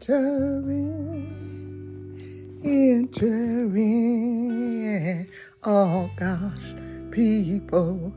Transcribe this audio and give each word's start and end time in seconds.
Enter 0.00 0.62
in, 0.70 1.90
enter 2.64 3.76
in, 3.76 5.28
all 5.62 6.10
God's 6.16 6.74
people, 7.10 8.10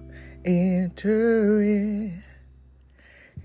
enter 0.45 1.61
in, 1.61 2.23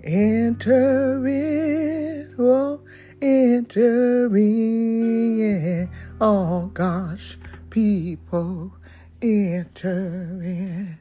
enter 0.05 1.27
in, 1.27 2.33
oh, 2.39 2.81
enter 3.21 4.37
in, 4.37 5.91
all 6.21 6.69
God's 6.69 7.39
people, 7.71 8.73
enter 9.21 10.41
in. 10.45 11.01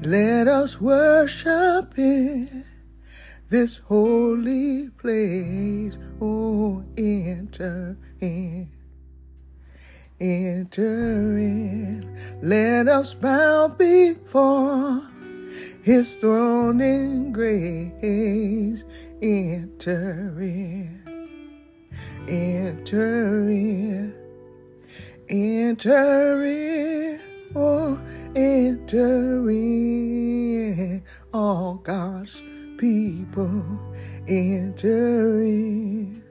Let 0.00 0.48
us 0.48 0.80
worship 0.80 1.98
in 1.98 2.64
this 3.48 3.78
holy 3.78 4.90
place. 4.90 5.96
Oh, 6.20 6.84
enter 6.96 7.96
in. 8.20 8.70
Enter 10.20 11.38
in. 11.38 12.18
Let 12.42 12.88
us 12.88 13.14
bow 13.14 13.68
before 13.68 15.02
his 15.82 16.14
throne 16.16 16.80
in 16.80 17.32
grace. 17.32 18.84
Enter 19.22 20.34
in. 20.40 20.98
Enter 22.28 23.48
in. 23.48 24.14
Enter 25.30 26.44
in. 26.44 27.20
Oh, 27.54 27.98
enter 28.34 29.48
in. 29.48 31.02
All 31.32 31.76
God's 31.76 32.42
people 32.78 33.78
enter 34.28 35.42
in, 35.42 36.22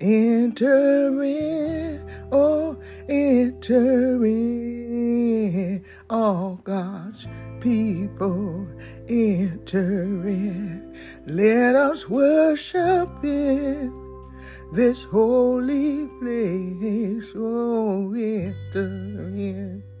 enter 0.00 1.22
in, 1.22 2.10
oh, 2.32 2.76
enter 3.06 4.24
in, 4.24 5.84
all 6.08 6.58
God's 6.64 7.28
people 7.60 8.66
enter 9.08 10.26
in. 10.26 10.96
Let 11.26 11.76
us 11.76 12.08
worship 12.08 13.10
in 13.22 13.92
this 14.72 15.04
holy 15.04 16.06
place, 16.18 17.30
oh, 17.36 18.12
enter 18.14 19.28
in. 19.36 19.91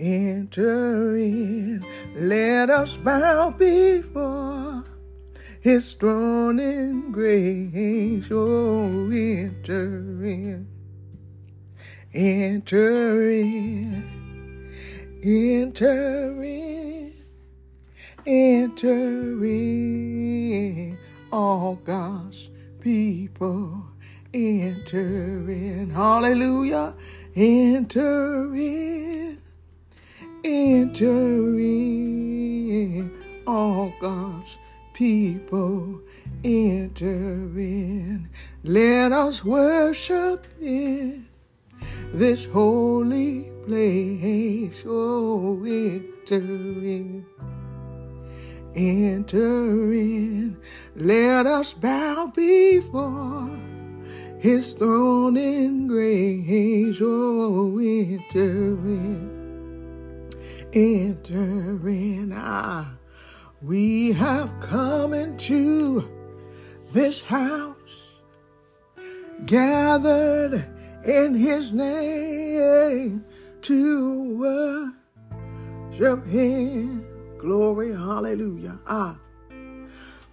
Enter 0.00 1.16
in, 1.16 1.84
let 2.14 2.70
us 2.70 2.96
bow 2.98 3.50
before 3.50 4.84
his 5.60 5.94
throne 5.94 6.60
in 6.60 7.10
grace. 7.10 8.28
Oh, 8.30 9.10
enter 9.10 10.24
in, 10.24 10.68
enter 12.14 13.28
in, 13.28 14.70
enter 15.24 16.44
in, 16.44 17.14
enter 18.24 19.44
in, 19.44 20.96
all 21.32 21.74
God's 21.82 22.50
people. 22.78 23.84
Enter 24.32 25.50
in, 25.50 25.90
hallelujah, 25.90 26.94
enter 27.34 28.54
in 28.54 29.38
enter 30.48 31.58
in. 31.58 33.10
All 33.46 33.92
God's 34.00 34.58
people 34.94 36.00
enter 36.42 37.50
in. 37.56 38.28
Let 38.64 39.12
us 39.12 39.44
worship 39.44 40.46
in 40.60 41.28
this 42.12 42.46
holy 42.46 43.50
place. 43.66 44.82
Oh, 44.86 45.62
enter 45.64 46.36
in. 46.36 47.26
Enter 48.74 49.92
in. 49.92 50.56
Let 50.96 51.46
us 51.46 51.74
bow 51.74 52.32
before 52.34 53.50
his 54.38 54.74
throne 54.74 55.36
in 55.36 55.86
grace. 55.86 56.98
Oh, 57.00 57.78
enter 57.78 58.76
in 58.86 59.37
enter 60.72 61.88
in. 61.88 62.32
Ah, 62.34 62.96
we 63.62 64.12
have 64.12 64.52
come 64.60 65.12
into 65.14 66.08
this 66.92 67.20
house, 67.22 68.14
gathered 69.46 70.64
in 71.04 71.34
his 71.34 71.72
name 71.72 73.24
to 73.62 74.92
worship 75.90 76.26
him. 76.26 77.04
Glory, 77.38 77.92
hallelujah. 77.92 78.78
Ah, 78.86 79.18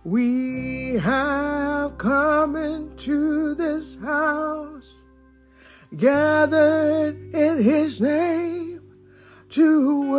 we 0.04 0.96
have 0.96 1.98
come 1.98 2.56
into 2.56 3.56
this 3.56 3.96
house, 4.02 4.92
gathered 5.98 7.34
in 7.34 7.62
his 7.62 8.00
name 8.02 8.75
to 9.56 10.12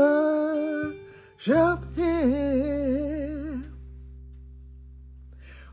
worship 1.36 1.94
Him. 1.94 3.70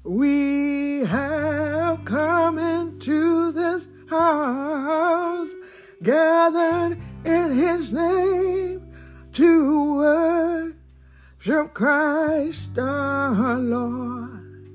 We 0.03 1.06
have 1.06 2.03
come 2.03 2.59
into 2.59 3.53
this 3.53 3.88
house, 4.09 5.53
gathered 6.01 6.97
in 7.24 7.51
His 7.51 7.90
name 7.90 8.81
to 9.31 9.95
worship 9.95 11.74
Christ 11.74 12.78
our 12.78 13.56
Lord. 13.59 14.68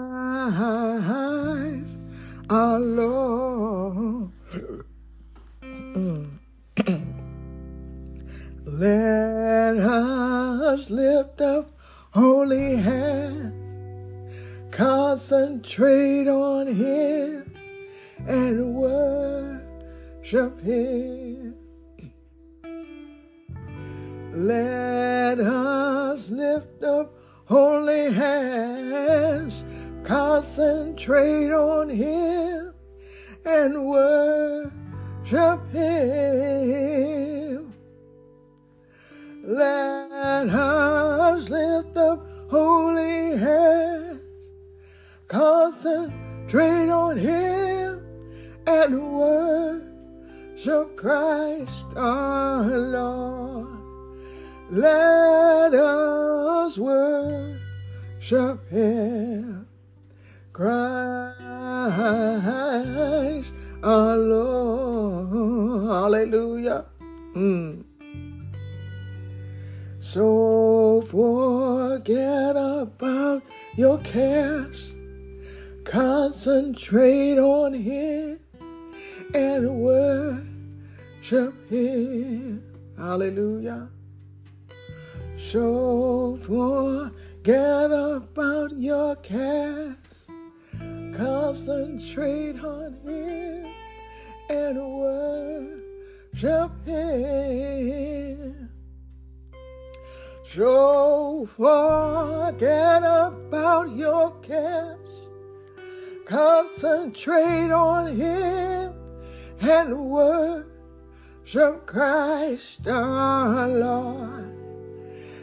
our 2.49 2.79
Lord. 2.79 4.31
Let 8.65 9.77
us 9.77 10.89
lift 10.89 11.39
up 11.39 11.71
holy 12.15 12.77
hands, 12.77 14.01
concentrate 14.71 16.27
on 16.27 16.65
Him, 16.65 17.53
and 18.25 18.73
worship 18.73 20.59
Him. 20.61 21.53
Let 24.33 25.39
us 25.39 26.31
lift 26.31 26.83
up 26.83 27.13
holy 27.45 28.11
hands, 28.11 29.63
concentrate 30.03 31.51
on 31.51 31.89
Him 31.89 32.73
and 33.45 33.85
worship 33.85 35.64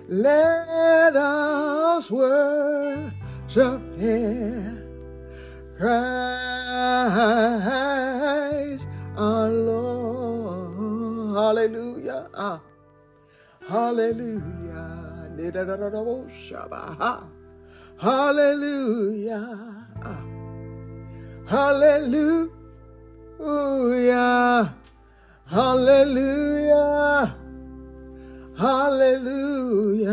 Let 0.09 1.17
us 1.17 2.11
worship 2.11 3.81
Him. 3.97 4.83
Christ 5.79 6.83
our 9.17 9.49
Lord. 9.49 11.37
Hallelujah. 11.37 12.29
Ah. 12.35 12.61
Hallelujah. 13.69 15.31
Hallelujah. 17.99 19.87
Ah. 20.03 20.27
Hallelujah. 21.47 22.53
Hallelujah. 25.47 27.42
Hallelujah. 28.63 30.07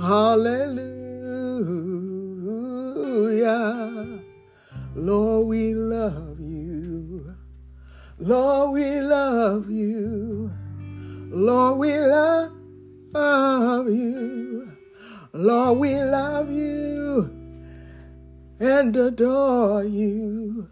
Hallelujah. 0.00 0.96
Lord, 4.96 5.46
we 5.46 5.74
love 5.76 6.40
you. 6.40 7.36
Lord, 8.18 8.72
we 8.72 9.00
love 9.00 9.70
you. 9.70 10.50
Lord, 11.30 11.78
we 11.78 12.00
love 12.00 13.86
you. 13.86 14.72
Lord, 15.34 15.78
we 15.78 16.02
love 16.02 16.50
you 16.50 17.30
and 18.58 18.96
adore 18.96 19.84
you. 19.84 20.68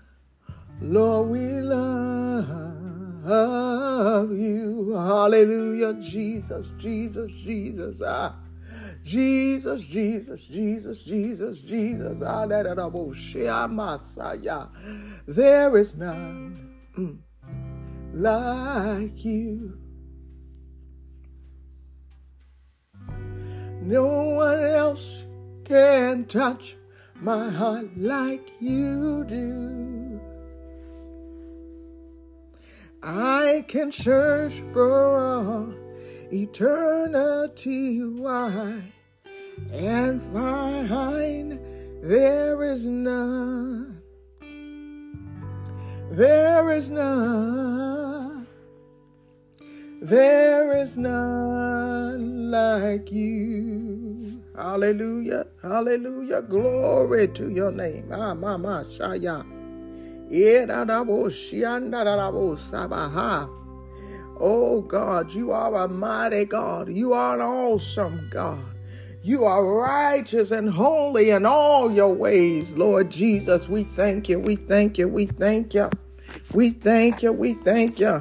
Lord, 0.80 1.28
we 1.28 1.60
love 1.60 2.83
you. 3.26 4.92
Hallelujah. 4.94 5.94
Jesus, 5.94 6.72
Jesus, 6.78 7.30
Jesus. 7.32 8.02
Ah. 8.04 8.36
Jesus, 9.02 9.84
Jesus, 9.84 10.46
Jesus, 10.46 11.02
Jesus, 11.02 11.60
Jesus. 11.60 12.22
Ah, 12.22 12.46
ah. 14.50 14.68
There 15.26 15.76
is 15.76 15.96
none 15.96 16.74
mm, 16.96 17.18
like 18.12 19.24
you. 19.24 19.78
No 23.82 24.06
one 24.30 24.62
else 24.64 25.24
can 25.64 26.24
touch 26.24 26.76
my 27.20 27.50
heart 27.50 27.96
like 27.98 28.52
you 28.60 29.24
do. 29.24 30.03
I 33.06 33.66
can 33.68 33.92
search 33.92 34.62
for 34.72 35.18
all 35.18 35.74
eternity 36.32 38.02
wide 38.02 38.92
and 39.70 40.22
find 40.32 41.60
there 42.02 42.64
is 42.64 42.86
none. 42.86 44.00
There 46.12 46.70
is 46.70 46.90
none. 46.90 48.46
There 50.00 50.74
is 50.80 50.96
none 50.96 52.50
like 52.50 53.12
you. 53.12 54.42
Hallelujah. 54.56 55.46
Hallelujah. 55.62 56.40
Glory 56.40 57.28
to 57.28 57.50
your 57.50 57.70
name. 57.70 58.08
Ah, 58.12 58.32
mama, 58.32 58.84
shaya. 58.86 59.53
Oh 64.38 64.80
God, 64.80 65.32
you 65.32 65.52
are 65.52 65.74
a 65.74 65.88
mighty 65.88 66.44
God. 66.44 66.88
You 66.90 67.12
are 67.12 67.34
an 67.34 67.40
awesome 67.40 68.28
God. 68.30 68.64
You 69.22 69.44
are 69.44 69.64
righteous 69.64 70.50
and 70.50 70.68
holy 70.68 71.30
in 71.30 71.46
all 71.46 71.90
your 71.90 72.12
ways, 72.12 72.76
Lord 72.76 73.10
Jesus. 73.10 73.68
We 73.68 73.84
thank 73.84 74.28
you. 74.28 74.38
We 74.38 74.56
thank 74.56 74.98
you. 74.98 75.08
We 75.08 75.26
thank 75.26 75.72
you. 75.72 75.88
We 76.52 76.70
thank 76.70 77.22
you. 77.22 77.32
We 77.32 77.54
thank 77.54 78.00
you. 78.00 78.20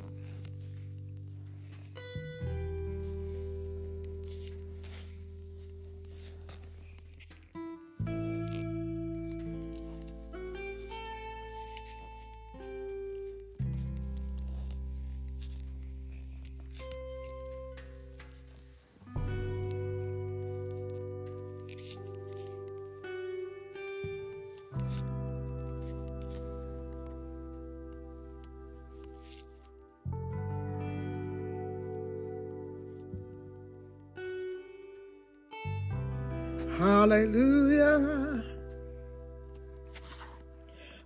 Hallelujah. 36.81 38.43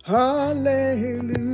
Hallelujah. 0.04 1.45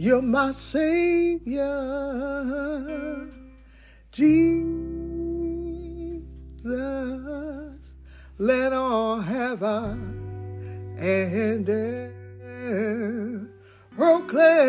You're 0.00 0.22
my 0.22 0.50
Savior. 0.50 1.68
Jesus, 4.10 4.72
let 8.38 8.72
all 8.72 9.20
heaven 9.20 10.96
and 10.96 11.68
earth 11.68 13.46
proclaim. 13.94 14.64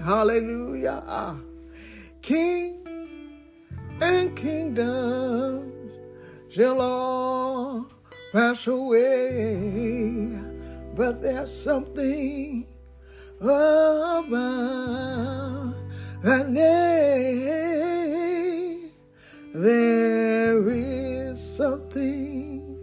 Hallelujah. 0.00 1.36
King 2.22 2.78
and 4.00 4.34
kingdoms 4.34 5.98
shall 6.48 6.80
all 6.80 7.90
pass 8.32 8.66
away, 8.66 10.30
but 10.94 11.20
there's 11.20 11.52
something 11.62 12.66
about 13.40 14.24
that 16.22 16.48
name. 16.48 17.76
There 19.54 20.68
is 20.68 21.40
something 21.56 22.78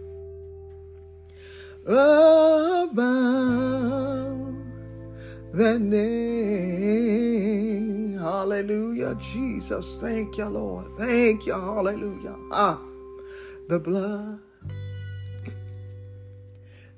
above 1.86 2.94
that 5.52 5.80
name. 5.80 7.24
Hallelujah, 8.18 9.14
Jesus. 9.16 9.98
Thank 10.00 10.38
you, 10.38 10.46
Lord. 10.46 10.86
Thank 10.98 11.46
you. 11.46 11.52
Hallelujah. 11.52 12.36
Ah, 12.50 12.80
the 13.68 13.78
blood 13.78 14.40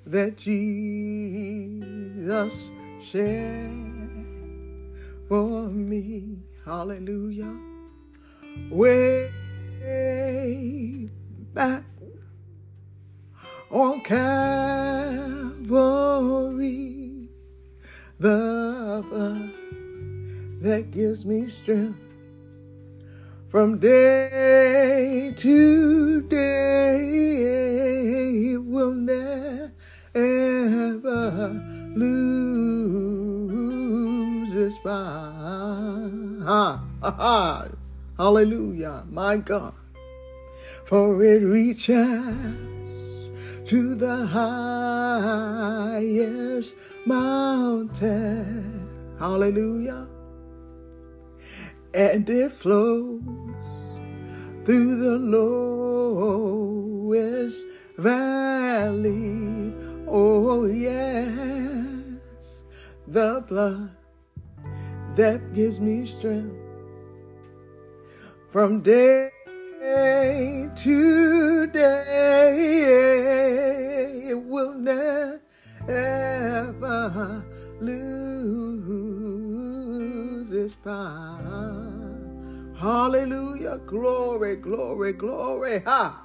that 0.06 0.36
Jesus 0.36 1.30
shed 3.12 3.70
for 5.28 5.68
me. 5.68 6.38
Hallelujah. 6.64 7.56
Way 8.70 9.30
back 11.54 11.84
on 13.70 14.00
Calvary, 14.00 14.48
the 18.18 19.04
blood 19.08 19.52
that 20.62 20.90
gives 20.90 21.25
me 21.25 21.46
strength 21.48 22.00
from 23.50 23.78
day 23.78 25.32
to 25.36 26.22
day 26.22 26.96
It 28.52 28.64
will 28.64 28.92
never 28.92 29.72
lose 31.94 32.45
power. 34.78 36.00
Hallelujah, 38.18 39.04
my 39.11 39.37
God. 39.37 39.75
For 40.87 41.23
it 41.23 41.42
reaches 41.42 43.30
to 43.66 43.94
the 43.94 44.26
highest 44.26 45.64
mountain. 47.04 48.88
Hallelujah. 49.18 50.06
And 51.94 52.28
it 52.28 52.52
flows 52.52 53.23
through 54.64 54.96
the 54.96 55.18
lowest 56.26 57.64
valley. 57.96 59.75
Oh, 60.06 60.66
yes. 60.66 61.35
The 63.08 63.42
blood 63.49 63.95
that 65.16 65.54
gives 65.54 65.80
me 65.80 66.06
strength 66.06 66.54
from 68.52 68.80
day 68.82 69.30
to 70.76 71.66
day 71.68 72.96
it 74.28 74.35
will 74.35 74.75
never 74.75 75.44
lose 77.80 78.96
its 80.50 80.75
power. 80.75 81.92
Hallelujah, 82.76 83.78
glory, 83.87 84.56
glory, 84.56 85.12
glory. 85.12 85.80
Ha! 85.80 86.23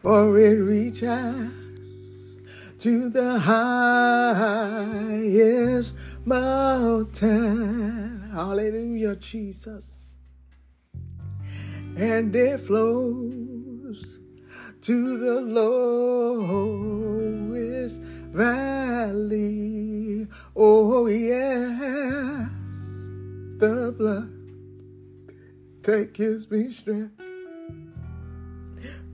For 0.00 0.38
it 0.38 0.54
reaches 0.54 1.50
to 2.80 3.08
the 3.08 3.38
highest 3.38 4.74
mountain. 6.26 8.20
Hallelujah, 8.32 9.16
Jesus 9.16 10.04
and 11.96 12.34
it 12.34 12.58
flows 12.60 14.04
to 14.82 15.18
the 15.18 15.40
lowest 15.40 16.80
valley. 18.32 20.26
Oh, 20.56 21.06
yes, 21.06 22.50
the 23.58 23.94
blood 23.96 24.30
that 25.82 26.12
gives 26.14 26.50
me 26.50 26.72
strength 26.72 27.12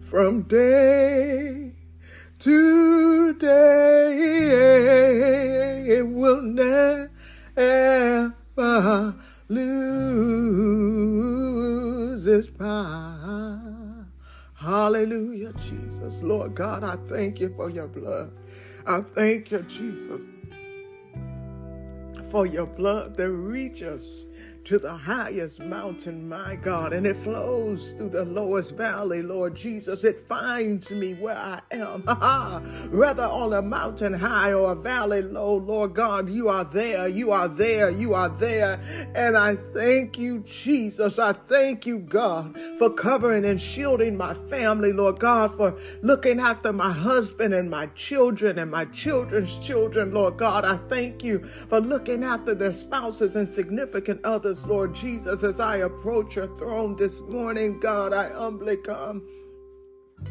from 0.09 0.43
day 0.43 1.70
to 2.41 3.35
day. 3.35 4.21
It 5.99 6.07
will 6.07 6.43
never 6.43 7.15
lose 9.49 10.07
its 12.27 12.49
power. 12.49 14.07
Hallelujah, 14.55 15.53
Jesus. 15.55 16.23
Lord 16.23 16.55
God, 16.55 16.85
I 16.85 16.97
thank 17.09 17.41
you 17.41 17.55
for 17.55 17.71
your 17.71 17.89
blood. 17.89 18.33
I 18.87 19.01
thank 19.01 19.51
you, 19.51 19.63
Jesus, 19.63 20.21
for 22.31 22.47
your 22.47 22.67
blood 22.67 23.17
that 23.17 23.31
reaches 23.31 24.25
to 24.65 24.79
the 24.79 24.93
highest 24.93 25.61
mountain, 25.61 26.29
my 26.29 26.55
God, 26.55 26.93
and 26.93 27.07
it 27.07 27.17
flows 27.17 27.93
through 27.93 28.11
the 28.11 28.25
lowest 28.25 28.75
valley, 28.75 29.23
Lord 29.23 29.55
Jesus. 29.55 30.05
It 30.05 30.27
finds 30.29 30.91
me 30.91 31.15
where 31.15 31.37
I 31.37 31.61
am. 31.71 32.03
Whether 32.93 33.25
on 33.25 33.53
a 33.55 33.63
mountain 33.63 34.13
high 34.13 34.53
or 34.53 34.73
a 34.73 34.75
valley 34.75 35.23
low, 35.23 35.57
Lord 35.57 35.95
God, 35.95 36.29
you 36.29 36.49
are 36.49 36.65
there, 36.65 37.09
you 37.09 37.33
are 37.33 37.49
there, 37.49 37.91
you 37.91 38.15
are 38.15 38.29
there. 38.29 38.81
And 39.15 39.37
I 39.37 39.57
thank 39.75 40.19
you, 40.19 40.41
Jesus. 40.41 41.19
I 41.19 41.33
thank 41.33 41.87
you, 41.87 41.99
God, 41.99 42.59
for 42.79 42.91
covering 42.91 43.45
and 43.45 43.61
shielding 43.61 44.17
my 44.17 44.35
family, 44.51 44.93
Lord 44.93 45.19
God, 45.19 45.57
for 45.57 45.77
looking 46.03 46.39
after 46.39 46.73
my 46.73 46.93
husband 46.93 47.55
and 47.55 47.71
my 47.71 47.87
children 47.89 48.59
and 48.59 48.71
my 48.71 48.85
children's 48.87 49.59
children, 49.59 50.13
Lord 50.13 50.37
God. 50.37 50.65
I 50.65 50.77
thank 50.89 51.25
you 51.25 51.49
for 51.69 51.81
looking 51.81 52.23
after 52.23 52.55
their 52.55 52.73
spouses 52.73 53.37
and 53.37 53.49
significant 53.49 54.21
others 54.25 54.50
Lord 54.67 54.95
Jesus, 54.95 55.45
as 55.45 55.61
I 55.61 55.77
approach 55.77 56.35
your 56.35 56.49
throne 56.59 56.97
this 56.97 57.21
morning, 57.21 57.79
God, 57.79 58.13
I 58.13 58.31
humbly 58.31 58.79
come 58.79 59.23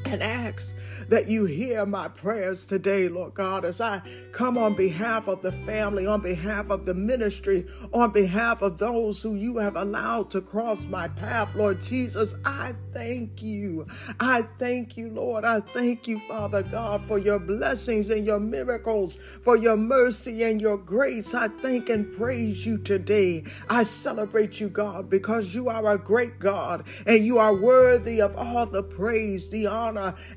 and 0.06 0.24
ask 0.24 0.74
that 1.10 1.28
you 1.28 1.46
hear 1.46 1.86
my 1.86 2.08
prayers 2.08 2.66
today, 2.66 3.10
Lord 3.10 3.34
God, 3.34 3.66
as 3.66 3.82
I 3.82 4.02
come 4.32 4.58
on 4.58 4.76
behalf 4.76 5.28
of 5.28 5.42
the 5.42 5.52
family, 5.52 6.06
on 6.06 6.22
behalf 6.22 6.70
of 6.70 6.86
the 6.86 6.94
ministry, 6.94 7.66
on 7.94 8.12
behalf 8.12 8.62
of 8.62 8.78
those 8.78 9.22
who 9.22 9.36
you 9.36 9.58
have 9.58 9.76
allowed 9.76 10.30
to 10.32 10.42
cross 10.42 10.86
my 10.86 11.08
path, 11.08 11.56
Lord 11.56 11.84
Jesus. 11.84 12.36
I 12.46 12.74
thank 12.94 13.42
you. 13.42 13.88
I 14.20 14.48
thank 14.60 14.98
you, 14.98 15.10
Lord. 15.10 15.46
I 15.46 15.62
thank 15.62 16.08
you, 16.08 16.22
Father 16.28 16.64
God, 16.64 17.06
for 17.08 17.18
your 17.18 17.40
blessings 17.40 18.10
and 18.10 18.26
your 18.26 18.40
miracles, 18.40 19.18
for 19.44 19.56
your 19.56 19.78
mercy 19.78 20.44
and 20.44 20.62
your 20.62 20.78
grace. 20.78 21.34
I 21.34 21.48
thank 21.48 21.90
and 21.90 22.16
praise 22.16 22.66
you 22.66 22.78
today. 22.78 23.44
I 23.68 23.84
celebrate 23.84 24.60
you, 24.60 24.70
God, 24.70 25.10
because 25.10 25.54
you 25.54 25.70
are 25.70 25.92
a 25.92 25.98
great 25.98 26.40
God 26.40 26.86
and 27.06 27.26
you 27.26 27.40
are 27.40 27.56
worthy 27.56 28.22
of 28.22 28.36
all 28.36 28.66
the 28.66 28.84
praise, 28.84 29.50
the 29.50 29.68
honor, 29.68 29.79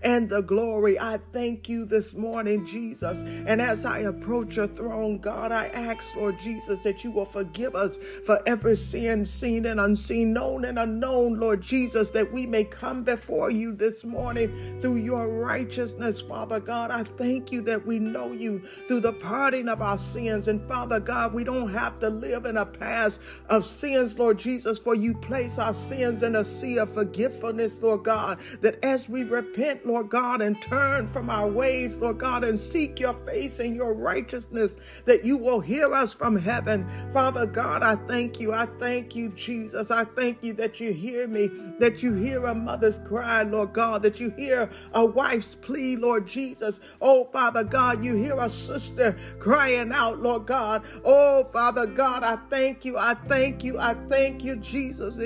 and 0.03 0.29
the 0.29 0.41
glory. 0.41 0.99
I 0.99 1.19
thank 1.33 1.69
you 1.69 1.85
this 1.85 2.15
morning, 2.15 2.67
Jesus. 2.67 3.23
And 3.47 3.61
as 3.61 3.85
I 3.85 4.01
approach 4.01 4.57
your 4.57 4.69
throne, 4.69 5.19
God, 5.19 5.51
I 5.51 5.67
ask, 5.69 6.03
Lord 6.17 6.39
Jesus, 6.41 6.83
that 6.83 7.03
you 7.03 7.11
will 7.11 7.27
forgive 7.27 7.75
us 7.75 7.99
for 8.25 8.41
every 8.47 8.77
sin, 8.77 9.27
seen 9.27 9.67
and 9.67 9.81
unseen, 9.81 10.33
known 10.33 10.65
and 10.65 10.79
unknown, 10.79 11.41
Lord 11.41 11.61
Jesus, 11.61 12.11
that 12.11 12.33
we 12.33 12.47
may 12.47 12.65
come 12.65 13.03
before 13.03 13.51
you 13.51 13.75
this 13.75 14.05
morning 14.05 14.79
through 14.81 14.97
your 14.97 15.27
righteousness, 15.29 16.21
Father 16.21 16.61
God. 16.61 16.91
I 16.91 17.05
thank 17.05 17.51
you 17.51 17.63
that 17.63 17.85
we 17.85 17.99
know 17.99 18.33
you 18.33 18.63
through 18.87 19.01
the 19.01 19.13
parting 19.13 19.69
of 19.69 19.83
our 19.83 19.99
sins. 19.99 20.49
And 20.49 20.67
Father 20.69 21.01
God, 21.01 21.35
we 21.35 21.43
don't 21.43 21.73
have 21.73 21.99
to 22.01 22.09
live 22.09 22.47
in 22.47 22.57
a 22.57 22.67
past 22.67 23.21
of 23.49 23.67
sins, 23.67 24.19
Lord 24.19 24.39
Jesus, 24.39 24.79
for 24.79 24.95
you 24.95 25.15
place 25.15 25.59
our 25.59 25.75
sins 25.75 26.23
in 26.23 26.37
a 26.37 26.45
sea 26.45 26.79
of 26.79 26.93
forgiveness, 26.95 27.83
Lord 27.83 28.05
God, 28.05 28.39
that 28.61 28.83
as 28.85 29.09
we 29.09 29.25
repent, 29.33 29.87
Lord 29.87 30.11
God, 30.11 30.43
and 30.43 30.61
turn 30.63 31.09
from 31.09 31.31
our 31.31 31.49
ways, 31.49 31.97
Lord 31.97 32.19
God, 32.19 32.45
and 32.45 32.61
seek 32.61 33.01
your 33.01 33.15
face 33.27 33.59
and 33.59 33.75
your 33.75 33.95
righteousness, 33.95 34.77
that 35.07 35.25
you 35.25 35.37
will 35.37 35.61
hear 35.61 35.93
us 35.93 36.13
from 36.13 36.37
heaven. 36.37 36.87
Father 37.13 37.47
God, 37.47 37.83
I 37.83 37.97
thank 38.07 38.39
you. 38.39 38.53
I 38.53 38.67
thank 38.79 39.17
you, 39.17 39.31
Jesus. 39.31 39.91
I 39.91 40.05
thank 40.05 40.45
you 40.45 40.53
that 40.55 40.79
you 40.79 40.93
hear 40.93 41.27
me, 41.27 41.51
that 41.79 42.03
you 42.03 42.13
hear 42.13 42.45
a 42.45 42.55
mother's 42.55 43.01
cry, 43.01 43.43
Lord 43.43 43.73
God, 43.73 44.03
that 44.03 44.21
you 44.21 44.31
hear 44.31 44.69
a 44.93 45.05
wife's 45.05 45.55
plea, 45.55 45.97
Lord 45.97 46.27
Jesus. 46.27 46.81
Oh, 47.01 47.25
Father 47.33 47.65
God, 47.65 48.05
you 48.05 48.15
hear 48.15 48.39
a 48.39 48.51
sister 48.51 49.17
crying 49.39 49.93
out, 49.93 50.21
Lord 50.21 50.47
God. 50.47 50.83
Oh, 51.05 51.45
Father 51.53 51.87
God, 51.87 52.23
I 52.23 52.37
thank 52.51 52.85
you. 52.85 52.99
I 52.99 53.15
thank 53.29 53.65
you. 53.65 53.79
I 53.79 53.95
thank 54.09 54.45
you, 54.45 54.57
Jesus. 54.57 55.17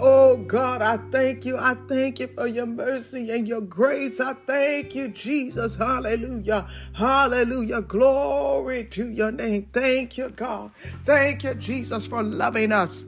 Oh, 0.00 0.33
Oh, 0.34 0.38
God, 0.38 0.82
I 0.82 0.96
thank 1.12 1.44
you. 1.44 1.56
I 1.56 1.76
thank 1.88 2.18
you 2.18 2.26
for 2.26 2.48
your 2.48 2.66
mercy 2.66 3.30
and 3.30 3.46
your 3.46 3.60
grace. 3.60 4.18
I 4.18 4.34
thank 4.34 4.92
you, 4.92 5.06
Jesus. 5.06 5.76
Hallelujah. 5.76 6.66
Hallelujah. 6.92 7.82
Glory 7.82 8.82
to 8.86 9.10
your 9.10 9.30
name. 9.30 9.68
Thank 9.72 10.18
you, 10.18 10.30
God. 10.30 10.72
Thank 11.06 11.44
you, 11.44 11.54
Jesus, 11.54 12.08
for 12.08 12.20
loving 12.20 12.72
us 12.72 13.04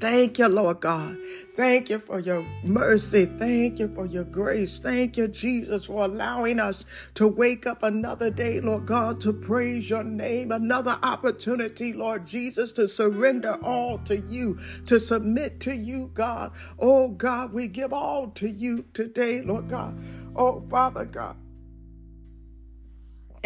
Thank 0.00 0.38
you, 0.38 0.48
Lord 0.48 0.80
God. 0.80 1.16
Thank 1.54 1.88
you 1.88 1.98
for 1.98 2.20
your 2.20 2.44
mercy. 2.64 3.24
Thank 3.38 3.78
you 3.78 3.88
for 3.88 4.04
your 4.04 4.24
grace. 4.24 4.78
Thank 4.78 5.16
you, 5.16 5.26
Jesus, 5.28 5.86
for 5.86 6.04
allowing 6.04 6.60
us 6.60 6.84
to 7.14 7.26
wake 7.26 7.66
up 7.66 7.82
another 7.82 8.30
day, 8.30 8.60
Lord 8.60 8.86
God, 8.86 9.22
to 9.22 9.32
praise 9.32 9.88
your 9.88 10.04
name. 10.04 10.52
Another 10.52 10.98
opportunity, 11.02 11.94
Lord 11.94 12.26
Jesus, 12.26 12.72
to 12.72 12.88
surrender 12.88 13.56
all 13.62 13.98
to 14.00 14.18
you, 14.18 14.58
to 14.86 15.00
submit 15.00 15.60
to 15.60 15.74
you, 15.74 16.10
God. 16.12 16.52
Oh, 16.78 17.08
God, 17.08 17.54
we 17.54 17.66
give 17.66 17.94
all 17.94 18.28
to 18.32 18.50
you 18.50 18.84
today, 18.92 19.40
Lord 19.40 19.70
God. 19.70 19.98
Oh, 20.36 20.62
Father 20.68 21.06
God. 21.06 21.36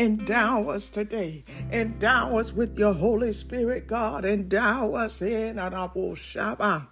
Endow 0.01 0.71
us 0.71 0.89
today. 0.89 1.45
Endow 1.71 2.39
us 2.39 2.55
with 2.55 2.79
your 2.79 2.95
Holy 2.95 3.35
Spirit, 3.35 3.87
God. 3.87 4.25
Endow 4.25 4.95
us 4.95 5.21
in 5.21 5.57
Anabu 5.57 6.13
Shabbat. 6.17 6.90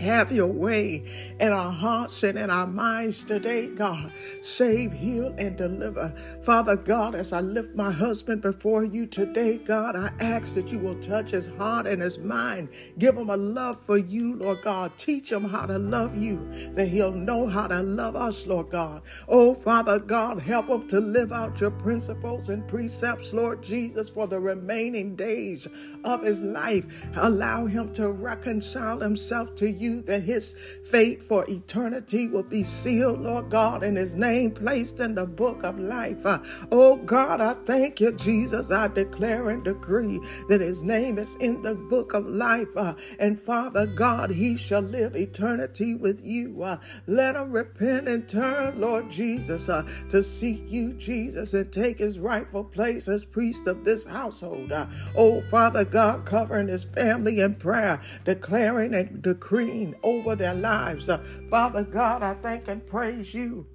Have 0.00 0.30
your 0.30 0.52
way 0.52 1.04
in 1.40 1.52
our 1.52 1.72
hearts 1.72 2.22
and 2.22 2.38
in 2.38 2.50
our 2.50 2.66
minds 2.66 3.24
today, 3.24 3.68
God. 3.68 4.12
Save, 4.42 4.92
heal, 4.92 5.34
and 5.38 5.56
deliver. 5.56 6.14
Father 6.42 6.76
God, 6.76 7.14
as 7.14 7.32
I 7.32 7.40
lift 7.40 7.74
my 7.74 7.90
husband 7.90 8.42
before 8.42 8.84
you 8.84 9.06
today, 9.06 9.56
God, 9.56 9.96
I 9.96 10.12
ask 10.20 10.54
that 10.54 10.68
you 10.68 10.78
will 10.80 10.96
touch 10.96 11.30
his 11.30 11.46
heart 11.46 11.86
and 11.86 12.02
his 12.02 12.18
mind. 12.18 12.68
Give 12.98 13.16
him 13.16 13.30
a 13.30 13.36
love 13.36 13.80
for 13.80 13.96
you, 13.96 14.34
Lord 14.36 14.60
God. 14.62 14.92
Teach 14.98 15.32
him 15.32 15.48
how 15.48 15.64
to 15.64 15.78
love 15.78 16.14
you, 16.16 16.46
that 16.74 16.88
he'll 16.88 17.12
know 17.12 17.46
how 17.46 17.66
to 17.66 17.80
love 17.82 18.16
us, 18.16 18.46
Lord 18.46 18.68
God. 18.70 19.00
Oh, 19.28 19.54
Father 19.54 19.98
God, 19.98 20.40
help 20.40 20.68
him 20.68 20.86
to 20.88 21.00
live 21.00 21.32
out 21.32 21.58
your 21.60 21.70
principles 21.70 22.50
and 22.50 22.68
precepts, 22.68 23.32
Lord 23.32 23.62
Jesus, 23.62 24.10
for 24.10 24.26
the 24.26 24.40
remaining 24.40 25.16
days 25.16 25.66
of 26.04 26.22
his 26.22 26.42
life. 26.42 27.06
Allow 27.16 27.64
him 27.64 27.94
to 27.94 28.12
reconcile 28.12 29.00
himself 29.00 29.54
to 29.56 29.70
you 29.70 29.85
you 29.86 30.02
that 30.02 30.22
his 30.24 30.54
fate 30.84 31.22
for 31.22 31.44
eternity 31.48 32.28
will 32.28 32.42
be 32.42 32.64
sealed, 32.64 33.20
Lord 33.20 33.50
God, 33.50 33.84
and 33.84 33.96
his 33.96 34.14
name 34.16 34.50
placed 34.52 35.00
in 35.00 35.14
the 35.14 35.26
book 35.26 35.62
of 35.64 35.78
life. 35.78 36.26
Uh, 36.26 36.38
oh 36.72 36.96
God, 36.96 37.40
I 37.40 37.54
thank 37.64 38.00
you, 38.00 38.12
Jesus. 38.12 38.70
I 38.70 38.88
declare 38.88 39.50
and 39.50 39.64
decree 39.64 40.20
that 40.48 40.60
his 40.60 40.82
name 40.82 41.18
is 41.18 41.36
in 41.36 41.62
the 41.62 41.74
book 41.74 42.14
of 42.14 42.26
life. 42.26 42.76
Uh, 42.76 42.94
and 43.18 43.40
Father 43.40 43.86
God, 43.86 44.30
he 44.30 44.56
shall 44.56 44.82
live 44.82 45.16
eternity 45.16 45.94
with 45.94 46.20
you. 46.24 46.62
Uh, 46.62 46.78
let 47.06 47.36
him 47.36 47.52
repent 47.52 48.08
and 48.08 48.28
turn, 48.28 48.80
Lord 48.80 49.10
Jesus, 49.10 49.68
uh, 49.68 49.86
to 50.10 50.22
seek 50.22 50.62
you, 50.70 50.92
Jesus, 50.94 51.54
and 51.54 51.72
take 51.72 51.98
his 51.98 52.18
rightful 52.18 52.64
place 52.64 53.08
as 53.08 53.24
priest 53.24 53.66
of 53.66 53.84
this 53.84 54.04
household. 54.04 54.72
Uh, 54.72 54.86
oh, 55.16 55.42
Father 55.50 55.84
God, 55.84 56.24
covering 56.24 56.68
his 56.68 56.84
family 56.84 57.40
in 57.40 57.54
prayer, 57.54 58.00
declaring 58.24 58.94
and 58.94 59.22
decreeing 59.22 59.75
over 60.02 60.36
their 60.36 60.54
lives. 60.54 61.08
Uh, 61.08 61.18
Father 61.50 61.84
God, 61.84 62.22
I 62.22 62.34
thank 62.34 62.68
and 62.68 62.86
praise 62.86 63.34
you. 63.34 63.66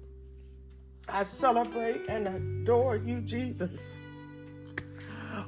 I 1.08 1.22
celebrate 1.24 2.08
and 2.08 2.28
adore 2.28 2.96
you, 2.96 3.20
Jesus. 3.20 3.82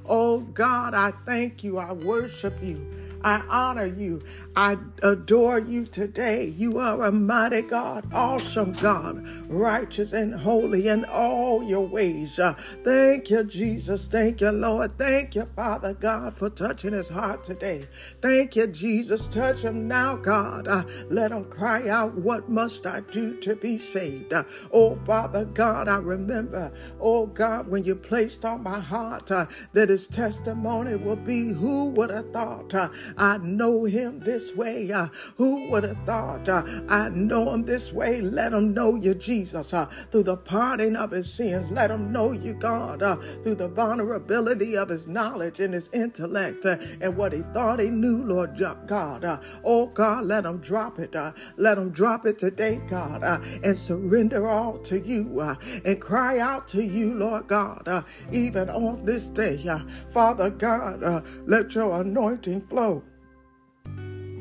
Oh 0.07 0.41
God, 0.41 0.95
I 0.95 1.13
thank 1.25 1.65
you. 1.65 1.79
I 1.79 1.93
worship 1.93 2.63
you. 2.63 2.91
I 3.25 3.43
honor 3.49 3.87
you. 3.87 4.23
I 4.57 4.79
adore 5.03 5.61
you 5.61 5.87
today. 5.87 6.47
You 6.47 6.79
are 6.79 7.05
a 7.05 7.13
mighty 7.13 7.63
God, 7.63 8.07
awesome 8.15 8.73
God, 8.75 9.27
righteous 9.49 10.13
and 10.13 10.35
holy 10.35 10.89
in 10.89 11.07
all 11.07 11.65
your 11.65 11.87
ways. 11.87 12.39
Uh, 12.39 12.55
thank 12.85 13.31
you, 13.31 13.45
Jesus. 13.45 14.09
Thank 14.09 14.43
you, 14.43 14.51
Lord. 14.53 14.99
Thank 14.99 15.37
you, 15.37 15.49
Father 15.57 15.95
God, 15.95 16.37
for 16.37 16.51
touching 16.51 16.95
his 16.95 17.09
heart 17.09 17.45
today. 17.45 17.89
Thank 18.23 18.57
you, 18.57 18.69
Jesus. 18.69 19.29
Touch 19.29 19.63
him 19.63 19.89
now, 19.89 20.17
God. 20.17 20.69
Uh, 20.69 20.85
let 21.11 21.33
him 21.33 21.47
cry 21.47 21.89
out, 21.89 22.15
What 22.17 22.51
must 22.51 22.87
I 22.87 23.01
do 23.01 23.37
to 23.41 23.57
be 23.57 23.79
saved? 23.79 24.35
Uh, 24.35 24.45
oh, 24.73 24.97
Father 25.07 25.47
God, 25.47 25.89
I 25.89 25.97
remember, 25.99 26.73
oh 27.01 27.27
God, 27.27 27.69
when 27.69 27.85
you 27.85 27.97
placed 27.97 28.45
on 28.45 28.63
my 28.63 28.81
heart 28.81 29.31
uh, 29.33 29.47
that 29.73 29.89
his 29.89 30.09
testimony 30.09 30.97
will 30.97 31.17
be, 31.17 31.53
Who 31.53 31.87
would 31.91 32.11
have 32.11 32.31
thought? 32.33 32.75
I 33.19 33.39
know 33.39 33.85
him 33.85 34.21
this 34.21 34.55
way. 34.55 34.93
Uh, 34.93 35.09
who 35.37 35.71
would 35.71 35.85
have 35.85 35.99
thought 36.07 36.49
uh, 36.49 36.65
I 36.89 37.11
know 37.11 37.51
him 37.53 37.65
this 37.65 37.93
way? 37.93 38.21
Let 38.21 38.53
him 38.53 38.75
know 38.75 38.97
you, 38.97 39.15
Jesus, 39.15 39.73
uh, 39.75 39.87
through 40.11 40.25
the 40.25 40.37
parting 40.37 40.97
of 40.97 41.13
his 41.13 41.33
sins. 41.33 41.71
Let 41.71 41.91
him 41.91 42.13
know 42.13 42.33
you, 42.33 42.55
God, 42.55 43.03
uh, 43.03 43.17
through 43.17 43.57
the 43.57 43.69
vulnerability 43.69 44.77
of 44.77 44.91
his 44.91 45.09
knowledge 45.09 45.61
and 45.61 45.75
his 45.75 45.91
intellect 45.93 46.67
uh, 46.67 46.79
and 47.01 47.17
what 47.17 47.33
he 47.33 47.43
thought 47.55 47.81
he 47.81 47.91
knew, 47.91 48.25
Lord 48.25 48.57
God. 48.87 49.25
Uh, 49.25 49.41
oh, 49.65 49.87
God, 49.87 50.27
let 50.27 50.47
him 50.47 50.59
drop 50.59 51.01
it. 51.01 51.17
let 51.57 51.79
him 51.79 51.91
drop 51.91 52.27
it 52.27 52.39
today, 52.39 52.83
God, 52.89 53.23
and 53.65 53.79
surrender 53.79 54.49
all 54.49 54.79
to 54.81 55.01
you 55.01 55.41
and 55.85 56.01
cry 56.01 56.41
out 56.41 56.69
to 56.69 56.85
you, 56.85 57.15
Lord 57.15 57.49
God, 57.49 58.05
even 58.33 58.71
on 58.71 59.07
this 59.07 59.31
day. 59.31 59.65
Father 60.13 60.51
God, 60.51 61.25
let 61.47 61.75
your 61.77 62.03
anointing 62.03 62.63
flow 62.69 63.04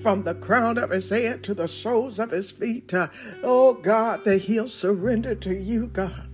from 0.03 0.23
the 0.23 0.35
crown 0.35 0.77
of 0.77 0.89
his 0.89 1.09
head 1.09 1.41
to 1.45 1.53
the 1.53 1.67
soles 1.67 2.19
of 2.19 2.29
his 2.29 2.51
feet. 2.51 2.93
Uh, 2.93 3.07
oh 3.41 3.73
God, 3.73 4.25
that 4.25 4.39
he'll 4.39 4.67
surrender 4.67 5.33
to 5.33 5.55
you, 5.55 5.87
God. 5.87 6.27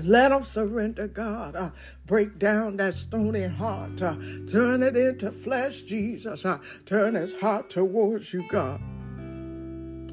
Let 0.00 0.32
him 0.32 0.44
surrender, 0.44 1.08
God. 1.08 1.56
Uh, 1.56 1.70
break 2.06 2.38
down 2.38 2.76
that 2.78 2.94
stony 2.94 3.42
heart. 3.42 4.00
Uh, 4.00 4.14
turn 4.48 4.82
it 4.82 4.96
into 4.96 5.32
flesh, 5.32 5.82
Jesus. 5.82 6.46
Uh, 6.46 6.58
turn 6.86 7.16
his 7.16 7.34
heart 7.34 7.68
towards 7.68 8.32
you, 8.32 8.46
God. 8.48 8.80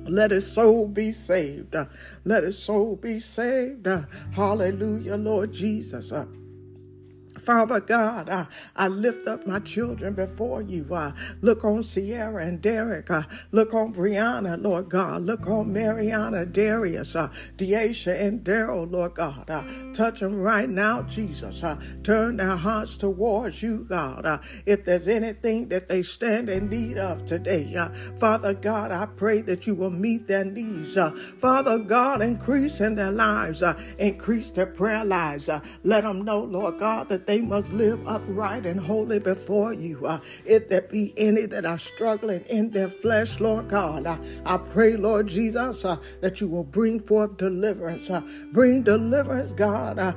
Let 0.10 0.32
his 0.32 0.52
soul 0.52 0.88
be 0.88 1.12
saved. 1.12 1.76
Uh, 1.76 1.86
let 2.26 2.44
his 2.44 2.62
soul 2.62 2.96
be 2.96 3.20
saved. 3.20 3.88
Uh, 3.88 4.06
hallelujah, 4.32 5.18
Lord 5.18 5.54
Jesus. 5.54 6.12
Father 7.50 7.80
God, 7.80 8.30
I, 8.30 8.46
I 8.76 8.90
lift 8.90 9.28
up 9.28 9.48
my 9.48 9.58
children 9.58 10.14
before 10.14 10.62
you. 10.62 10.86
Uh, 10.94 11.14
look 11.42 11.66
on 11.66 11.82
Sierra 11.82 12.46
and 12.46 12.62
Derek. 12.62 13.10
Uh, 13.10 13.24
look 13.52 13.74
on 13.74 13.92
Brianna, 13.92 14.62
Lord 14.62 14.90
God. 14.90 15.24
Look 15.24 15.48
on 15.48 15.74
Mariana, 15.74 16.46
Darius, 16.46 17.16
uh, 17.16 17.30
Deasha, 17.58 18.22
and 18.22 18.44
Daryl, 18.44 18.92
Lord 18.92 19.16
God. 19.16 19.50
Uh, 19.50 19.64
touch 19.96 20.20
them 20.20 20.40
right 20.40 20.70
now, 20.70 21.02
Jesus. 21.02 21.64
Uh, 21.64 21.80
turn 22.04 22.38
their 22.38 22.56
hearts 22.56 22.98
towards 22.98 23.64
you, 23.64 23.84
God. 23.90 24.28
Uh, 24.28 24.38
if 24.68 24.86
there's 24.86 25.08
anything 25.08 25.70
that 25.70 25.90
they 25.90 26.04
stand 26.04 26.52
in 26.52 26.70
need 26.70 27.00
of 27.00 27.26
today, 27.26 27.74
uh, 27.76 27.90
Father 28.20 28.54
God, 28.54 28.92
I 28.92 29.08
pray 29.08 29.42
that 29.42 29.66
you 29.66 29.74
will 29.74 29.90
meet 29.90 30.28
their 30.28 30.46
needs. 30.46 30.98
Uh, 30.98 31.10
Father 31.40 31.80
God, 31.80 32.22
increase 32.22 32.80
in 32.80 32.94
their 32.94 33.12
lives, 33.12 33.64
uh, 33.64 33.74
increase 33.98 34.52
their 34.52 34.68
prayer 34.68 35.04
lives. 35.04 35.50
Uh, 35.50 35.62
let 35.84 36.04
them 36.04 36.22
know, 36.24 36.42
Lord 36.42 36.78
God, 36.78 37.10
that 37.10 37.26
they 37.26 37.39
must 37.42 37.74
live 37.74 38.08
upright 38.08 38.66
and 38.66 38.80
holy 38.80 39.20
before 39.20 39.74
you. 39.74 40.06
Uh, 40.06 40.20
if 40.46 40.70
there 40.70 40.82
be 40.82 41.14
any 41.18 41.46
that 41.48 41.66
are 41.66 41.80
struggling 41.80 42.42
in 42.50 42.72
their 42.72 42.90
flesh, 42.90 43.40
Lord 43.40 43.70
God, 43.70 44.06
uh, 44.06 44.18
I 44.46 44.58
pray, 44.58 44.96
Lord 44.96 45.28
Jesus, 45.28 45.86
uh, 45.86 45.98
that 46.22 46.42
you 46.42 46.48
will 46.48 46.64
bring 46.64 47.00
forth 47.00 47.38
deliverance. 47.38 48.10
Uh, 48.10 48.22
bring 48.52 48.84
deliverance, 48.84 49.54
God, 49.54 50.00
uh, 50.00 50.14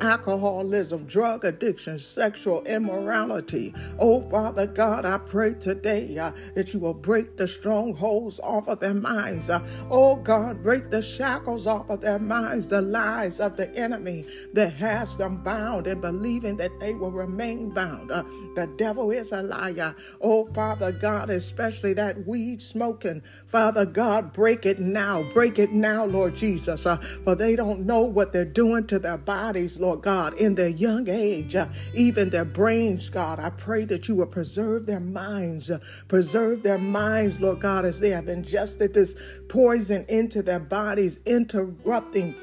alcoholism, 0.00 1.04
drug 1.06 1.44
addiction, 1.44 1.98
sexual 1.98 2.62
immorality. 2.64 3.74
Oh, 3.98 4.20
Father 4.28 4.66
God, 4.66 5.04
I 5.04 5.18
pray 5.18 5.54
today 5.54 6.18
uh, 6.18 6.32
that 6.54 6.72
you 6.72 6.80
will 6.80 6.94
break 6.94 7.36
the 7.36 7.48
strongholds 7.48 8.40
off 8.40 8.68
of 8.68 8.80
their 8.80 8.94
minds. 8.94 9.50
oh, 9.90 10.16
God, 10.16 10.62
break 10.62 10.90
the 10.90 11.02
shackles 11.02 11.66
off 11.66 11.90
of 11.90 12.00
their 12.00 12.18
minds, 12.18 12.68
the 12.68 12.82
lies 12.82 13.40
of 13.40 13.56
the 13.56 13.74
enemy 13.76 14.26
that 14.54 14.72
has 14.74 15.16
them 15.16 15.36
bound 15.42 15.86
and 15.86 16.00
believing 16.00 16.47
that 16.56 16.78
they 16.80 16.94
will 16.94 17.10
remain 17.10 17.70
bound. 17.70 18.10
Uh, 18.10 18.24
the 18.54 18.66
devil 18.76 19.10
is 19.10 19.32
a 19.32 19.42
liar. 19.42 19.94
Oh, 20.20 20.46
Father 20.52 20.92
God, 20.92 21.30
especially 21.30 21.92
that 21.94 22.26
weed 22.26 22.60
smoking. 22.60 23.22
Father 23.46 23.84
God, 23.84 24.32
break 24.32 24.66
it 24.66 24.80
now. 24.80 25.22
Break 25.22 25.58
it 25.58 25.72
now, 25.72 26.04
Lord 26.04 26.34
Jesus. 26.34 26.86
Uh, 26.86 26.96
for 27.24 27.34
they 27.34 27.54
don't 27.54 27.86
know 27.86 28.00
what 28.00 28.32
they're 28.32 28.44
doing 28.44 28.86
to 28.88 28.98
their 28.98 29.18
bodies, 29.18 29.78
Lord 29.78 30.02
God, 30.02 30.34
in 30.34 30.54
their 30.54 30.68
young 30.68 31.08
age, 31.08 31.54
uh, 31.54 31.68
even 31.94 32.30
their 32.30 32.44
brains, 32.44 33.10
God. 33.10 33.38
I 33.38 33.50
pray 33.50 33.84
that 33.84 34.08
you 34.08 34.16
will 34.16 34.26
preserve 34.26 34.86
their 34.86 35.00
minds. 35.00 35.70
Uh, 35.70 35.78
preserve 36.08 36.62
their 36.62 36.78
minds, 36.78 37.40
Lord 37.40 37.60
God, 37.60 37.84
as 37.84 38.00
they 38.00 38.10
have 38.10 38.28
ingested 38.28 38.94
this 38.94 39.14
poison 39.48 40.04
into 40.08 40.42
their 40.42 40.60
bodies, 40.60 41.20
interrupting 41.26 42.34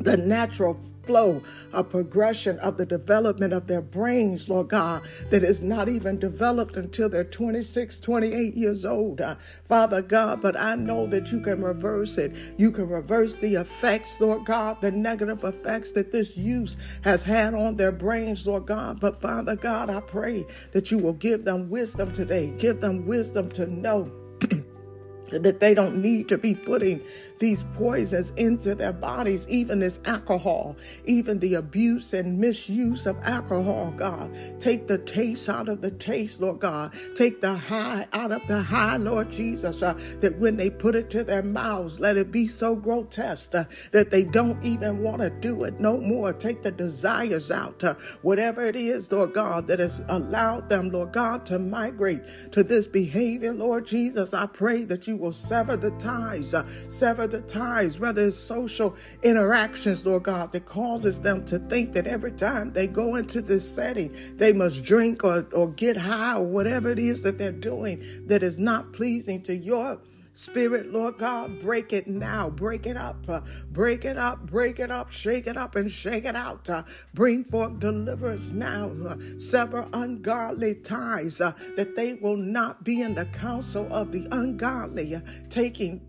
the 0.00 0.16
natural 0.16 0.78
flow, 1.08 1.42
a 1.72 1.82
progression 1.82 2.58
of 2.58 2.76
the 2.76 2.84
development 2.84 3.54
of 3.54 3.66
their 3.66 3.80
brains, 3.80 4.46
Lord 4.50 4.68
God, 4.68 5.02
that 5.30 5.42
is 5.42 5.62
not 5.62 5.88
even 5.88 6.18
developed 6.18 6.76
until 6.76 7.08
they're 7.08 7.24
26, 7.24 7.98
28 7.98 8.54
years 8.54 8.84
old, 8.84 9.22
uh, 9.22 9.36
Father 9.70 10.02
God. 10.02 10.42
But 10.42 10.54
I 10.60 10.74
know 10.74 11.06
that 11.06 11.32
you 11.32 11.40
can 11.40 11.62
reverse 11.62 12.18
it. 12.18 12.36
You 12.58 12.70
can 12.70 12.90
reverse 12.90 13.36
the 13.36 13.54
effects, 13.54 14.20
Lord 14.20 14.44
God, 14.44 14.82
the 14.82 14.90
negative 14.92 15.44
effects 15.44 15.92
that 15.92 16.12
this 16.12 16.36
use 16.36 16.76
has 17.04 17.22
had 17.22 17.54
on 17.54 17.76
their 17.76 17.92
brains, 17.92 18.46
Lord 18.46 18.66
God. 18.66 19.00
But 19.00 19.22
Father 19.22 19.56
God, 19.56 19.88
I 19.88 20.00
pray 20.00 20.44
that 20.72 20.90
you 20.90 20.98
will 20.98 21.14
give 21.14 21.46
them 21.46 21.70
wisdom 21.70 22.12
today, 22.12 22.52
give 22.58 22.82
them 22.82 23.06
wisdom 23.06 23.48
to 23.52 23.66
know 23.66 24.12
that 25.30 25.60
they 25.60 25.72
don't 25.72 25.96
need 25.96 26.28
to 26.28 26.36
be 26.36 26.54
putting 26.54 27.02
these 27.38 27.64
poisons 27.74 28.30
into 28.36 28.74
their 28.74 28.92
bodies, 28.92 29.46
even 29.48 29.80
this 29.80 30.00
alcohol, 30.04 30.76
even 31.04 31.38
the 31.38 31.54
abuse 31.54 32.12
and 32.12 32.38
misuse 32.38 33.06
of 33.06 33.16
alcohol, 33.22 33.94
God. 33.96 34.34
Take 34.60 34.86
the 34.86 34.98
taste 34.98 35.48
out 35.48 35.68
of 35.68 35.80
the 35.80 35.90
taste, 35.90 36.40
Lord 36.40 36.60
God. 36.60 36.94
Take 37.14 37.40
the 37.40 37.54
high 37.54 38.06
out 38.12 38.32
of 38.32 38.46
the 38.48 38.62
high, 38.62 38.96
Lord 38.96 39.30
Jesus, 39.30 39.82
uh, 39.82 39.94
that 40.20 40.38
when 40.38 40.56
they 40.56 40.70
put 40.70 40.94
it 40.94 41.10
to 41.10 41.24
their 41.24 41.42
mouths, 41.42 42.00
let 42.00 42.16
it 42.16 42.30
be 42.30 42.48
so 42.48 42.74
grotesque 42.76 43.54
uh, 43.54 43.64
that 43.92 44.10
they 44.10 44.24
don't 44.24 44.62
even 44.64 45.02
want 45.02 45.20
to 45.22 45.30
do 45.30 45.64
it 45.64 45.80
no 45.80 45.98
more. 45.98 46.32
Take 46.32 46.62
the 46.62 46.72
desires 46.72 47.50
out, 47.50 47.84
uh, 47.84 47.94
whatever 48.22 48.64
it 48.64 48.76
is, 48.76 49.10
Lord 49.12 49.32
God, 49.32 49.66
that 49.68 49.78
has 49.78 50.02
allowed 50.08 50.68
them, 50.68 50.90
Lord 50.90 51.12
God, 51.12 51.46
to 51.46 51.58
migrate 51.58 52.22
to 52.52 52.64
this 52.64 52.88
behavior, 52.88 53.52
Lord 53.52 53.86
Jesus. 53.86 54.34
I 54.34 54.46
pray 54.46 54.84
that 54.84 55.06
you 55.06 55.16
will 55.16 55.32
sever 55.32 55.76
the 55.76 55.90
ties, 55.92 56.54
uh, 56.54 56.66
sever 56.88 57.27
the 57.30 57.42
ties, 57.42 57.98
whether 57.98 58.26
it's 58.26 58.36
social 58.36 58.96
interactions, 59.22 60.04
Lord 60.04 60.24
God, 60.24 60.52
that 60.52 60.66
causes 60.66 61.20
them 61.20 61.44
to 61.46 61.58
think 61.58 61.92
that 61.92 62.06
every 62.06 62.32
time 62.32 62.72
they 62.72 62.86
go 62.86 63.16
into 63.16 63.40
this 63.40 63.68
setting, 63.68 64.14
they 64.36 64.52
must 64.52 64.82
drink 64.82 65.24
or, 65.24 65.46
or 65.52 65.68
get 65.68 65.96
high 65.96 66.36
or 66.36 66.44
whatever 66.44 66.90
it 66.90 66.98
is 66.98 67.22
that 67.22 67.38
they're 67.38 67.52
doing 67.52 68.02
that 68.26 68.42
is 68.42 68.58
not 68.58 68.92
pleasing 68.92 69.42
to 69.42 69.56
your 69.56 69.98
Spirit, 70.38 70.92
Lord 70.92 71.18
God, 71.18 71.60
break 71.60 71.92
it 71.92 72.06
now. 72.06 72.48
Break 72.48 72.86
it 72.86 72.96
up. 72.96 73.16
Uh, 73.28 73.40
break 73.72 74.04
it 74.04 74.16
up. 74.16 74.46
Break 74.46 74.78
it 74.78 74.88
up. 74.88 75.10
Shake 75.10 75.48
it 75.48 75.56
up 75.56 75.74
and 75.74 75.90
shake 75.90 76.26
it 76.26 76.36
out. 76.36 76.70
Uh, 76.70 76.84
bring 77.12 77.42
forth 77.42 77.80
deliverance 77.80 78.50
now. 78.50 78.92
Uh, 79.04 79.16
sever 79.40 79.88
ungodly 79.92 80.76
ties 80.76 81.40
uh, 81.40 81.54
that 81.74 81.96
they 81.96 82.14
will 82.14 82.36
not 82.36 82.84
be 82.84 83.02
in 83.02 83.16
the 83.16 83.24
counsel 83.26 83.92
of 83.92 84.12
the 84.12 84.28
ungodly, 84.30 85.16
uh, 85.16 85.20
taking 85.50 86.06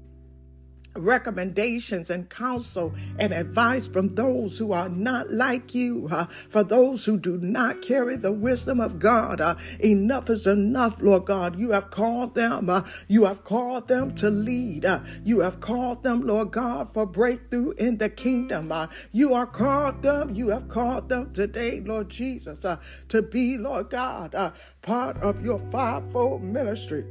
recommendations 1.00 2.10
and 2.10 2.30
counsel 2.30 2.94
and 3.18 3.34
advice 3.34 3.88
from 3.88 4.16
those 4.16 4.58
who 4.58 4.72
are 4.72 4.90
not 4.90 5.30
like 5.32 5.74
you, 5.74 6.08
uh, 6.12 6.26
for 6.26 6.64
those 6.64 7.06
who 7.06 7.18
do 7.18 7.38
not 7.38 7.82
carry 7.82 8.16
the 8.16 8.32
wisdom 8.32 8.80
of 8.80 9.00
God. 9.00 9.42
Uh, 9.42 9.56
enough 9.84 10.30
is 10.30 10.48
enough, 10.48 11.02
Lord 11.02 11.26
God. 11.26 11.60
You 11.60 11.72
have 11.72 11.90
called 11.90 12.36
them, 12.36 12.70
uh, 12.70 12.84
you 13.08 13.26
have 13.26 13.44
called 13.44 13.88
them 13.88 14.14
to 14.16 14.30
lead. 14.30 14.86
You 15.24 15.40
have 15.40 15.60
called 15.60 16.04
them, 16.04 16.22
Lord 16.22 16.52
God, 16.52 16.94
for 16.94 17.06
breakthrough 17.06 17.72
in 17.72 17.98
the 17.98 18.10
kingdom. 18.10 18.74
You 19.12 19.34
are 19.34 19.48
called 19.48 20.02
them, 20.04 20.30
you 20.30 20.50
have 20.50 20.68
called 20.68 21.10
them 21.10 21.32
today, 21.34 21.80
Lord 21.80 22.10
Jesus, 22.10 22.66
to 23.10 23.22
be, 23.22 23.58
Lord 23.58 23.90
God, 23.90 24.54
part 24.82 25.18
of 25.18 25.44
your 25.44 25.60
fivefold 25.60 26.44
ministry 26.44 27.06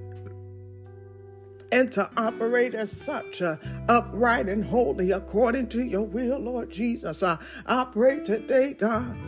and 1.73 1.91
to 1.93 2.11
operate 2.17 2.75
as 2.75 2.91
such, 2.91 3.43
uh, 3.43 3.57
upright 3.89 4.49
and 4.49 4.65
holy 4.65 5.11
according 5.11 5.69
to 5.69 5.83
your 5.83 6.03
will, 6.03 6.39
Lord 6.39 6.71
Jesus. 6.71 7.23
I 7.23 7.87
pray 7.93 8.21
today, 8.21 8.75
God 8.75 9.28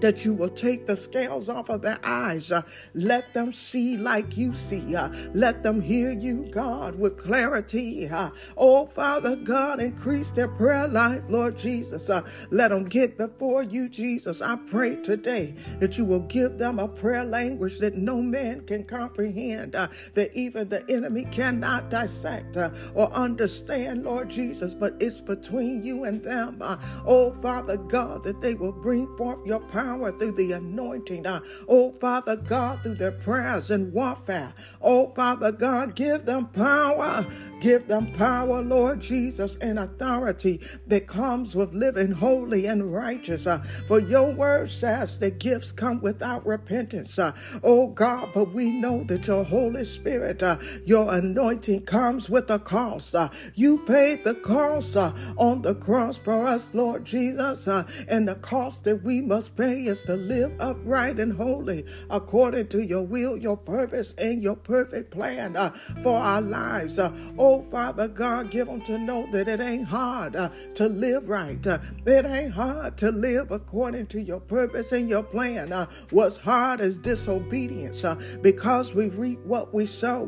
that 0.00 0.24
you 0.24 0.34
will 0.34 0.48
take 0.48 0.86
the 0.86 0.96
scales 0.96 1.48
off 1.48 1.68
of 1.68 1.82
their 1.82 1.98
eyes. 2.02 2.52
Uh, 2.52 2.62
let 2.94 3.32
them 3.34 3.52
see 3.52 3.96
like 3.96 4.36
you 4.36 4.54
see. 4.54 4.94
Uh, 4.94 5.12
let 5.34 5.62
them 5.62 5.80
hear 5.80 6.10
you, 6.12 6.48
God, 6.50 6.98
with 6.98 7.18
clarity. 7.18 8.08
Uh, 8.08 8.30
oh, 8.56 8.86
Father 8.86 9.36
God, 9.36 9.80
increase 9.80 10.32
their 10.32 10.48
prayer 10.48 10.88
life, 10.88 11.22
Lord 11.28 11.56
Jesus. 11.56 12.10
Uh, 12.10 12.22
let 12.50 12.70
them 12.70 12.84
get 12.84 13.18
before 13.18 13.62
you, 13.62 13.88
Jesus. 13.88 14.42
I 14.42 14.56
pray 14.56 14.96
today 14.96 15.54
that 15.80 15.98
you 15.98 16.04
will 16.04 16.20
give 16.20 16.58
them 16.58 16.78
a 16.78 16.88
prayer 16.88 17.24
language 17.24 17.78
that 17.78 17.96
no 17.96 18.22
man 18.22 18.62
can 18.62 18.84
comprehend, 18.84 19.74
uh, 19.74 19.88
that 20.14 20.34
even 20.34 20.68
the 20.68 20.84
enemy 20.90 21.24
cannot 21.26 21.90
dissect 21.90 22.56
uh, 22.56 22.70
or 22.94 23.10
understand, 23.12 24.04
Lord 24.04 24.28
Jesus, 24.28 24.74
but 24.74 24.94
it's 25.00 25.20
between 25.20 25.82
you 25.84 26.04
and 26.04 26.22
them. 26.22 26.58
oh, 27.06 27.32
Father 27.42 27.76
God, 27.76 28.22
that 28.24 28.40
they 28.40 28.54
will 28.54 28.72
bring 28.72 29.06
forth 29.16 29.46
your 29.46 29.60
power 29.60 29.87
power 29.88 30.12
through 30.12 30.32
the 30.32 30.52
anointing. 30.52 31.26
Uh, 31.26 31.40
oh, 31.66 31.90
Father 31.92 32.36
God, 32.36 32.82
through 32.82 32.94
their 32.94 33.12
prayers 33.12 33.70
and 33.70 33.90
warfare. 33.92 34.52
Oh, 34.82 35.08
Father 35.14 35.50
God, 35.50 35.94
give 35.94 36.26
them 36.26 36.46
power. 36.48 37.26
Give 37.60 37.88
them 37.88 38.12
power, 38.12 38.60
Lord 38.60 39.00
Jesus, 39.00 39.56
and 39.62 39.78
authority 39.78 40.60
that 40.86 41.06
comes 41.06 41.56
with 41.56 41.72
living 41.72 42.12
holy 42.12 42.66
and 42.66 42.92
righteous. 42.92 43.46
Uh, 43.46 43.64
for 43.86 43.98
your 43.98 44.30
word 44.30 44.68
says 44.68 45.18
that 45.20 45.38
gifts 45.40 45.72
come 45.72 46.00
without 46.02 46.46
repentance. 46.46 47.18
Uh, 47.18 47.32
oh, 47.62 47.86
God, 47.88 48.30
but 48.34 48.52
we 48.52 48.70
know 48.70 49.04
that 49.04 49.26
your 49.26 49.44
Holy 49.44 49.84
Spirit, 49.84 50.42
uh, 50.42 50.58
your 50.84 51.14
anointing 51.14 51.86
comes 51.86 52.28
with 52.28 52.50
a 52.50 52.58
cost. 52.58 53.14
Uh, 53.14 53.30
you 53.54 53.78
paid 53.84 54.24
the 54.24 54.34
cost 54.34 54.96
uh, 54.96 55.12
on 55.38 55.62
the 55.62 55.74
cross 55.74 56.18
for 56.18 56.46
us, 56.46 56.74
Lord 56.74 57.06
Jesus, 57.06 57.66
uh, 57.66 57.84
and 58.06 58.28
the 58.28 58.34
cost 58.34 58.84
that 58.84 59.02
we 59.02 59.20
must 59.22 59.56
pay 59.56 59.77
is 59.86 60.02
to 60.04 60.16
live 60.16 60.52
upright 60.60 61.20
and 61.20 61.32
holy 61.32 61.84
according 62.10 62.68
to 62.68 62.84
your 62.84 63.02
will, 63.02 63.36
your 63.36 63.56
purpose, 63.56 64.12
and 64.18 64.42
your 64.42 64.56
perfect 64.56 65.10
plan 65.10 65.56
uh, 65.56 65.70
for 66.02 66.16
our 66.16 66.40
lives. 66.40 66.98
Uh, 66.98 67.12
oh, 67.38 67.62
Father 67.62 68.08
God, 68.08 68.50
give 68.50 68.66
them 68.66 68.80
to 68.82 68.98
know 68.98 69.28
that 69.32 69.48
it 69.48 69.60
ain't 69.60 69.86
hard 69.86 70.36
uh, 70.36 70.50
to 70.74 70.88
live 70.88 71.28
right. 71.28 71.64
Uh, 71.66 71.78
it 72.06 72.26
ain't 72.26 72.52
hard 72.52 72.96
to 72.98 73.10
live 73.10 73.50
according 73.50 74.06
to 74.06 74.20
your 74.20 74.40
purpose 74.40 74.92
and 74.92 75.08
your 75.08 75.22
plan. 75.22 75.72
Uh, 75.72 75.86
what's 76.10 76.36
hard 76.36 76.80
is 76.80 76.98
disobedience 76.98 78.04
uh, 78.04 78.14
because 78.42 78.94
we 78.94 79.08
reap 79.10 79.40
what 79.44 79.72
we 79.72 79.86
sow. 79.86 80.18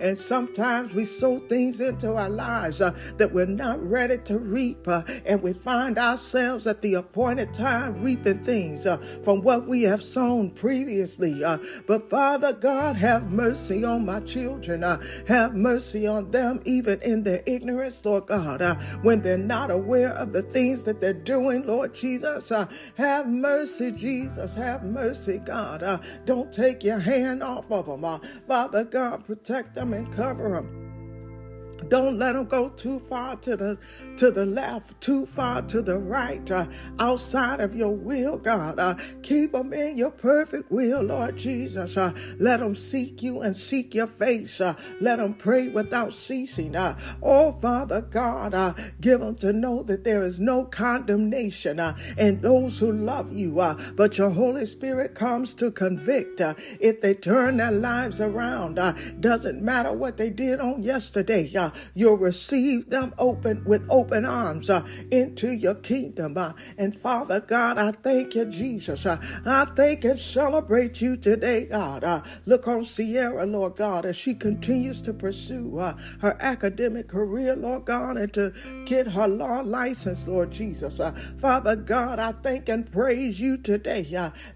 and 0.00 0.16
sometimes 0.16 0.94
we 0.94 1.04
sow 1.04 1.38
things 1.48 1.80
into 1.80 2.14
our 2.14 2.30
lives 2.30 2.78
that 2.78 3.30
we're 3.32 3.46
not 3.46 3.82
ready 3.88 4.18
to 4.18 4.38
reap. 4.38 4.86
and 5.26 5.42
we 5.42 5.52
find 5.52 5.98
ourselves 5.98 6.66
at 6.66 6.82
the 6.82 6.94
appointed 6.94 7.52
time 7.54 8.02
reaping 8.02 8.42
things 8.42 8.86
uh, 8.94 9.22
from 9.22 9.42
what 9.42 9.66
we 9.66 9.82
have 9.82 10.02
sown 10.02 10.50
previously. 10.50 11.44
Uh, 11.44 11.58
but 11.86 12.08
Father 12.10 12.52
God, 12.52 12.96
have 12.96 13.30
mercy 13.30 13.84
on 13.84 14.04
my 14.04 14.20
children. 14.20 14.84
Uh, 14.84 15.02
have 15.26 15.54
mercy 15.54 16.06
on 16.06 16.30
them, 16.30 16.60
even 16.64 17.00
in 17.02 17.22
their 17.22 17.42
ignorance, 17.46 18.04
Lord 18.04 18.26
God, 18.26 18.62
uh, 18.62 18.74
when 19.02 19.22
they're 19.22 19.38
not 19.38 19.70
aware 19.70 20.10
of 20.10 20.32
the 20.32 20.42
things 20.42 20.84
that 20.84 21.00
they're 21.00 21.12
doing, 21.12 21.66
Lord 21.66 21.94
Jesus. 21.94 22.50
Uh, 22.50 22.66
have 22.96 23.28
mercy, 23.28 23.90
Jesus. 23.92 24.54
Have 24.54 24.84
mercy, 24.84 25.38
God. 25.38 25.82
Uh, 25.82 25.98
don't 26.24 26.52
take 26.52 26.84
your 26.84 26.98
hand 26.98 27.42
off 27.42 27.70
of 27.70 27.86
them. 27.86 28.04
Father 28.46 28.84
God, 28.84 29.24
protect 29.24 29.74
them 29.74 29.92
and 29.92 30.12
cover 30.14 30.50
them. 30.50 30.83
Don't 31.88 32.18
let 32.18 32.32
them 32.34 32.46
go 32.46 32.68
too 32.70 33.00
far 33.00 33.36
to 33.36 33.56
the 33.56 33.78
to 34.16 34.30
the 34.30 34.46
left, 34.46 35.00
too 35.00 35.26
far 35.26 35.62
to 35.62 35.82
the 35.82 35.98
right, 35.98 36.48
uh, 36.50 36.66
outside 36.98 37.60
of 37.60 37.74
your 37.74 37.94
will, 37.94 38.38
God. 38.38 38.78
Uh, 38.78 38.94
keep 39.22 39.52
them 39.52 39.72
in 39.72 39.96
your 39.96 40.10
perfect 40.10 40.70
will, 40.70 41.02
Lord 41.02 41.36
Jesus. 41.36 41.96
Uh, 41.96 42.12
let 42.38 42.60
them 42.60 42.74
seek 42.74 43.22
you 43.22 43.40
and 43.40 43.56
seek 43.56 43.94
your 43.94 44.06
face. 44.06 44.60
Uh, 44.60 44.74
let 45.00 45.18
them 45.18 45.34
pray 45.34 45.68
without 45.68 46.12
ceasing. 46.12 46.76
Uh, 46.76 46.96
oh, 47.22 47.52
Father 47.52 48.02
God, 48.02 48.54
uh, 48.54 48.74
give 49.00 49.20
them 49.20 49.34
to 49.36 49.52
know 49.52 49.82
that 49.82 50.04
there 50.04 50.22
is 50.22 50.40
no 50.40 50.64
condemnation 50.64 51.80
in 52.16 52.40
those 52.40 52.78
who 52.78 52.92
love 52.92 53.32
you, 53.32 53.54
but 53.96 54.18
your 54.18 54.30
Holy 54.30 54.66
Spirit 54.66 55.14
comes 55.14 55.54
to 55.56 55.70
convict. 55.70 56.40
if 56.40 57.00
they 57.00 57.14
turn 57.14 57.56
their 57.56 57.72
lives 57.72 58.20
around, 58.20 58.76
doesn't 59.20 59.62
matter 59.62 59.92
what 59.92 60.16
they 60.16 60.30
did 60.30 60.60
on 60.60 60.82
yesterday 60.82 61.50
you'll 61.94 62.16
receive 62.16 62.90
them 62.90 63.14
open 63.18 63.62
with 63.64 63.86
open 63.88 64.24
arms 64.24 64.70
uh, 64.70 64.86
into 65.10 65.48
your 65.48 65.74
kingdom. 65.74 66.36
Uh, 66.36 66.52
and 66.78 66.98
Father 66.98 67.40
God, 67.40 67.78
I 67.78 67.92
thank 67.92 68.34
you, 68.34 68.44
Jesus. 68.46 69.06
Uh, 69.06 69.18
I 69.44 69.66
thank 69.76 70.04
and 70.04 70.18
celebrate 70.18 71.00
you 71.00 71.16
today, 71.16 71.66
God. 71.66 72.26
Look 72.46 72.68
on 72.68 72.84
Sierra, 72.84 73.46
Lord 73.46 73.76
God, 73.76 74.06
as 74.06 74.16
she 74.16 74.34
continues 74.34 75.00
to 75.02 75.12
pursue 75.12 75.78
her 75.78 76.36
academic 76.40 77.08
career, 77.08 77.56
Lord 77.56 77.84
God, 77.84 78.16
and 78.16 78.32
to 78.34 78.52
get 78.84 79.08
her 79.08 79.28
law 79.28 79.60
license, 79.60 80.26
Lord 80.28 80.50
Jesus. 80.50 81.00
Father 81.40 81.76
God, 81.76 82.18
I 82.18 82.32
thank 82.32 82.68
and 82.68 82.90
praise 82.90 83.40
you 83.40 83.56
today 83.56 84.02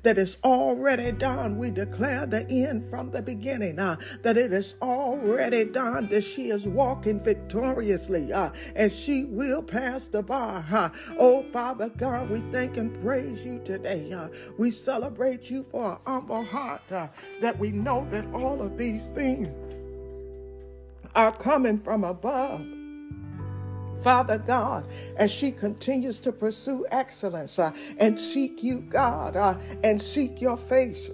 that 0.03 0.19
it's 0.19 0.37
already 0.45 1.13
done. 1.13 1.59
We 1.59 1.71
declare 1.71 2.27
the 2.27 2.49
end 2.49 2.89
from 2.91 3.11
the 3.11 3.23
beginning, 3.23 3.77
that 3.77 4.37
it 4.37 4.53
is 4.53 4.75
already 4.83 5.65
done, 5.65 6.09
that 6.11 6.23
she 6.23 6.51
is 6.51 6.67
walking 6.67 6.98
walking 6.99 7.23
victoriously, 7.23 8.33
uh, 8.33 8.51
and 8.75 8.91
she 8.91 9.25
will 9.25 9.63
pass 9.63 10.09
the 10.09 10.23
bar. 10.23 10.65
Uh. 10.71 10.89
Oh, 11.19 11.45
Father 11.53 11.89
God, 11.91 12.29
we 12.29 12.41
thank 12.53 12.77
and 12.77 13.01
praise 13.03 13.45
you 13.45 13.61
today. 13.65 14.13
Uh. 14.13 14.29
We 14.59 14.71
celebrate 14.73 15.49
you 15.51 15.65
for 15.71 15.85
our 15.85 16.01
humble 16.07 16.45
heart 16.45 16.83
uh, 16.91 17.09
that 17.41 17.57
we 17.59 17.71
know 17.71 18.07
that 18.11 18.27
all 18.35 18.61
of 18.63 18.77
these 18.77 19.11
things 19.11 19.55
are 21.15 21.33
coming 21.33 21.79
from 21.79 22.05
above. 22.05 22.63
Father 24.03 24.39
God, 24.39 24.87
as 25.17 25.31
she 25.31 25.53
continues 25.53 26.21
to 26.21 26.33
pursue 26.33 26.87
excellence 26.91 27.59
uh, 27.59 27.73
and 27.99 28.19
seek 28.19 28.63
you, 28.63 28.81
God, 28.81 29.37
uh, 29.37 29.59
and 29.85 30.01
seek 30.01 30.41
your 30.41 30.57
face. 30.57 31.11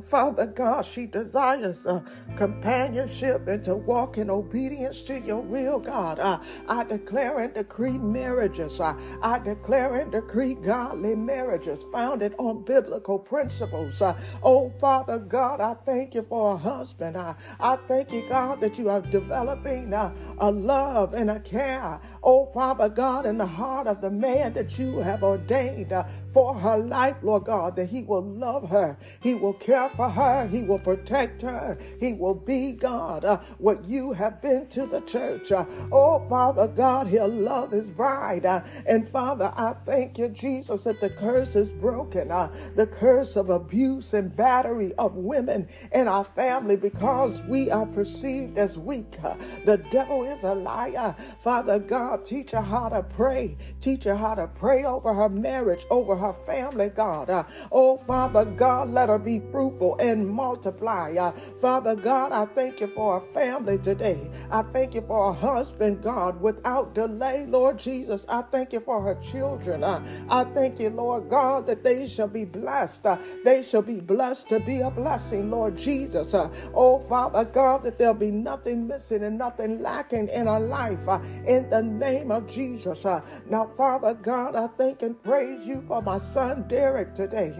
Father 0.00 0.46
God, 0.46 0.84
she 0.84 1.06
desires 1.06 1.86
uh, 1.86 2.00
companionship 2.36 3.46
and 3.48 3.62
to 3.64 3.76
walk 3.76 4.18
in 4.18 4.30
obedience 4.30 5.02
to 5.02 5.20
your 5.20 5.40
will, 5.40 5.78
God. 5.78 6.18
Uh, 6.18 6.38
I 6.68 6.84
declare 6.84 7.40
and 7.40 7.52
decree 7.52 7.98
marriages. 7.98 8.80
Uh, 8.80 8.94
I 9.22 9.38
declare 9.38 9.96
and 9.96 10.12
decree 10.12 10.54
godly 10.54 11.14
marriages 11.14 11.84
founded 11.92 12.34
on 12.38 12.64
biblical 12.64 13.18
principles. 13.18 14.00
Uh, 14.00 14.18
oh, 14.42 14.70
Father 14.80 15.18
God, 15.18 15.60
I 15.60 15.74
thank 15.84 16.14
you 16.14 16.22
for 16.22 16.54
a 16.54 16.56
husband. 16.56 17.16
Uh, 17.16 17.34
I 17.60 17.76
thank 17.88 18.12
you, 18.12 18.28
God, 18.28 18.60
that 18.60 18.78
you 18.78 18.88
are 18.88 19.00
developing 19.00 19.92
uh, 19.92 20.14
a 20.38 20.50
love 20.50 21.14
and 21.14 21.30
a 21.30 21.40
care. 21.40 22.00
Oh, 22.22 22.50
Father 22.52 22.88
God, 22.88 23.26
in 23.26 23.38
the 23.38 23.46
heart 23.46 23.86
of 23.86 24.00
the 24.00 24.10
man 24.10 24.52
that 24.54 24.78
you 24.78 24.98
have 25.00 25.22
ordained 25.22 25.92
for 26.32 26.54
her 26.54 26.78
life, 26.78 27.16
Lord 27.22 27.44
God, 27.44 27.76
that 27.76 27.88
he 27.88 28.02
will 28.02 28.24
love 28.24 28.68
her. 28.70 28.96
He 29.20 29.34
will 29.34 29.52
care 29.52 29.81
care 29.82 29.96
for 29.96 30.08
her. 30.08 30.46
He 30.46 30.62
will 30.62 30.78
protect 30.78 31.42
her. 31.42 31.78
He 32.00 32.12
will 32.12 32.34
be 32.34 32.72
God. 32.72 33.24
Uh, 33.24 33.38
what 33.58 33.84
you 33.84 34.12
have 34.12 34.40
been 34.42 34.66
to 34.68 34.86
the 34.86 35.00
church. 35.02 35.52
Uh, 35.52 35.64
oh, 35.90 36.26
Father 36.28 36.68
God, 36.68 37.08
He'll 37.08 37.28
love 37.28 37.72
His 37.72 37.90
bride. 37.90 38.46
Uh, 38.46 38.62
and 38.86 39.06
Father, 39.06 39.52
I 39.56 39.74
thank 39.84 40.18
you, 40.18 40.28
Jesus, 40.28 40.84
that 40.84 41.00
the 41.00 41.10
curse 41.10 41.56
is 41.56 41.72
broken. 41.72 42.30
Uh, 42.30 42.52
the 42.76 42.86
curse 42.86 43.36
of 43.36 43.50
abuse 43.50 44.14
and 44.14 44.34
battery 44.34 44.92
of 44.98 45.14
women 45.16 45.68
in 45.92 46.08
our 46.08 46.24
family 46.24 46.76
because 46.76 47.42
we 47.44 47.70
are 47.70 47.86
perceived 47.86 48.58
as 48.58 48.78
weak. 48.78 49.16
Uh, 49.22 49.36
the 49.64 49.78
devil 49.90 50.24
is 50.24 50.44
a 50.44 50.54
liar. 50.54 51.14
Father 51.40 51.78
God, 51.78 52.24
teach 52.24 52.50
her 52.52 52.60
how 52.60 52.88
to 52.88 53.02
pray. 53.02 53.56
Teach 53.80 54.04
her 54.04 54.16
how 54.16 54.34
to 54.34 54.48
pray 54.48 54.84
over 54.84 55.12
her 55.12 55.28
marriage, 55.28 55.84
over 55.90 56.16
her 56.16 56.32
family, 56.32 56.88
God. 56.88 57.30
Uh, 57.30 57.44
oh, 57.70 57.96
Father 57.96 58.44
God, 58.44 58.88
let 58.90 59.08
her 59.08 59.18
be 59.18 59.40
fruitful 59.50 59.71
fruitful 59.78 59.96
and 60.00 60.28
multiply. 60.28 61.14
Uh, 61.18 61.32
Father 61.60 61.94
God, 61.96 62.32
I 62.32 62.46
thank 62.54 62.80
you 62.80 62.86
for 62.88 63.18
a 63.18 63.20
family 63.34 63.78
today. 63.78 64.30
I 64.50 64.62
thank 64.62 64.94
you 64.94 65.02
for 65.02 65.30
a 65.30 65.32
husband, 65.32 66.02
God, 66.02 66.40
without 66.40 66.94
delay, 66.94 67.46
Lord 67.46 67.78
Jesus. 67.78 68.26
I 68.28 68.42
thank 68.42 68.72
you 68.72 68.80
for 68.80 69.02
her 69.02 69.14
children. 69.16 69.84
Uh, 69.84 70.04
I 70.28 70.44
thank 70.44 70.80
you, 70.80 70.90
Lord 70.90 71.28
God, 71.28 71.66
that 71.66 71.84
they 71.84 72.06
shall 72.08 72.28
be 72.28 72.44
blessed. 72.44 73.06
Uh, 73.06 73.18
they 73.44 73.62
shall 73.62 73.82
be 73.82 74.00
blessed 74.00 74.48
to 74.50 74.60
be 74.60 74.80
a 74.80 74.90
blessing, 74.90 75.50
Lord 75.50 75.76
Jesus. 75.76 76.34
Uh, 76.34 76.50
oh, 76.74 77.00
Father 77.00 77.44
God, 77.44 77.84
that 77.84 77.98
there'll 77.98 78.14
be 78.14 78.30
nothing 78.30 78.86
missing 78.86 79.24
and 79.24 79.38
nothing 79.38 79.80
lacking 79.82 80.28
in 80.28 80.48
our 80.48 80.60
life 80.60 81.08
uh, 81.08 81.20
in 81.46 81.68
the 81.70 81.82
name 81.82 82.30
of 82.30 82.48
Jesus. 82.48 83.04
Uh, 83.04 83.20
now, 83.48 83.66
Father 83.76 84.14
God, 84.14 84.56
I 84.56 84.68
thank 84.78 85.02
and 85.02 85.20
praise 85.22 85.66
you 85.66 85.82
for 85.82 86.02
my 86.02 86.18
son 86.18 86.66
Derek 86.68 87.14
today. 87.14 87.54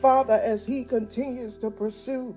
Father, 0.00 0.40
as 0.42 0.66
he 0.66 0.84
continues 0.84 1.55
to 1.58 1.70
pursue 1.70 2.36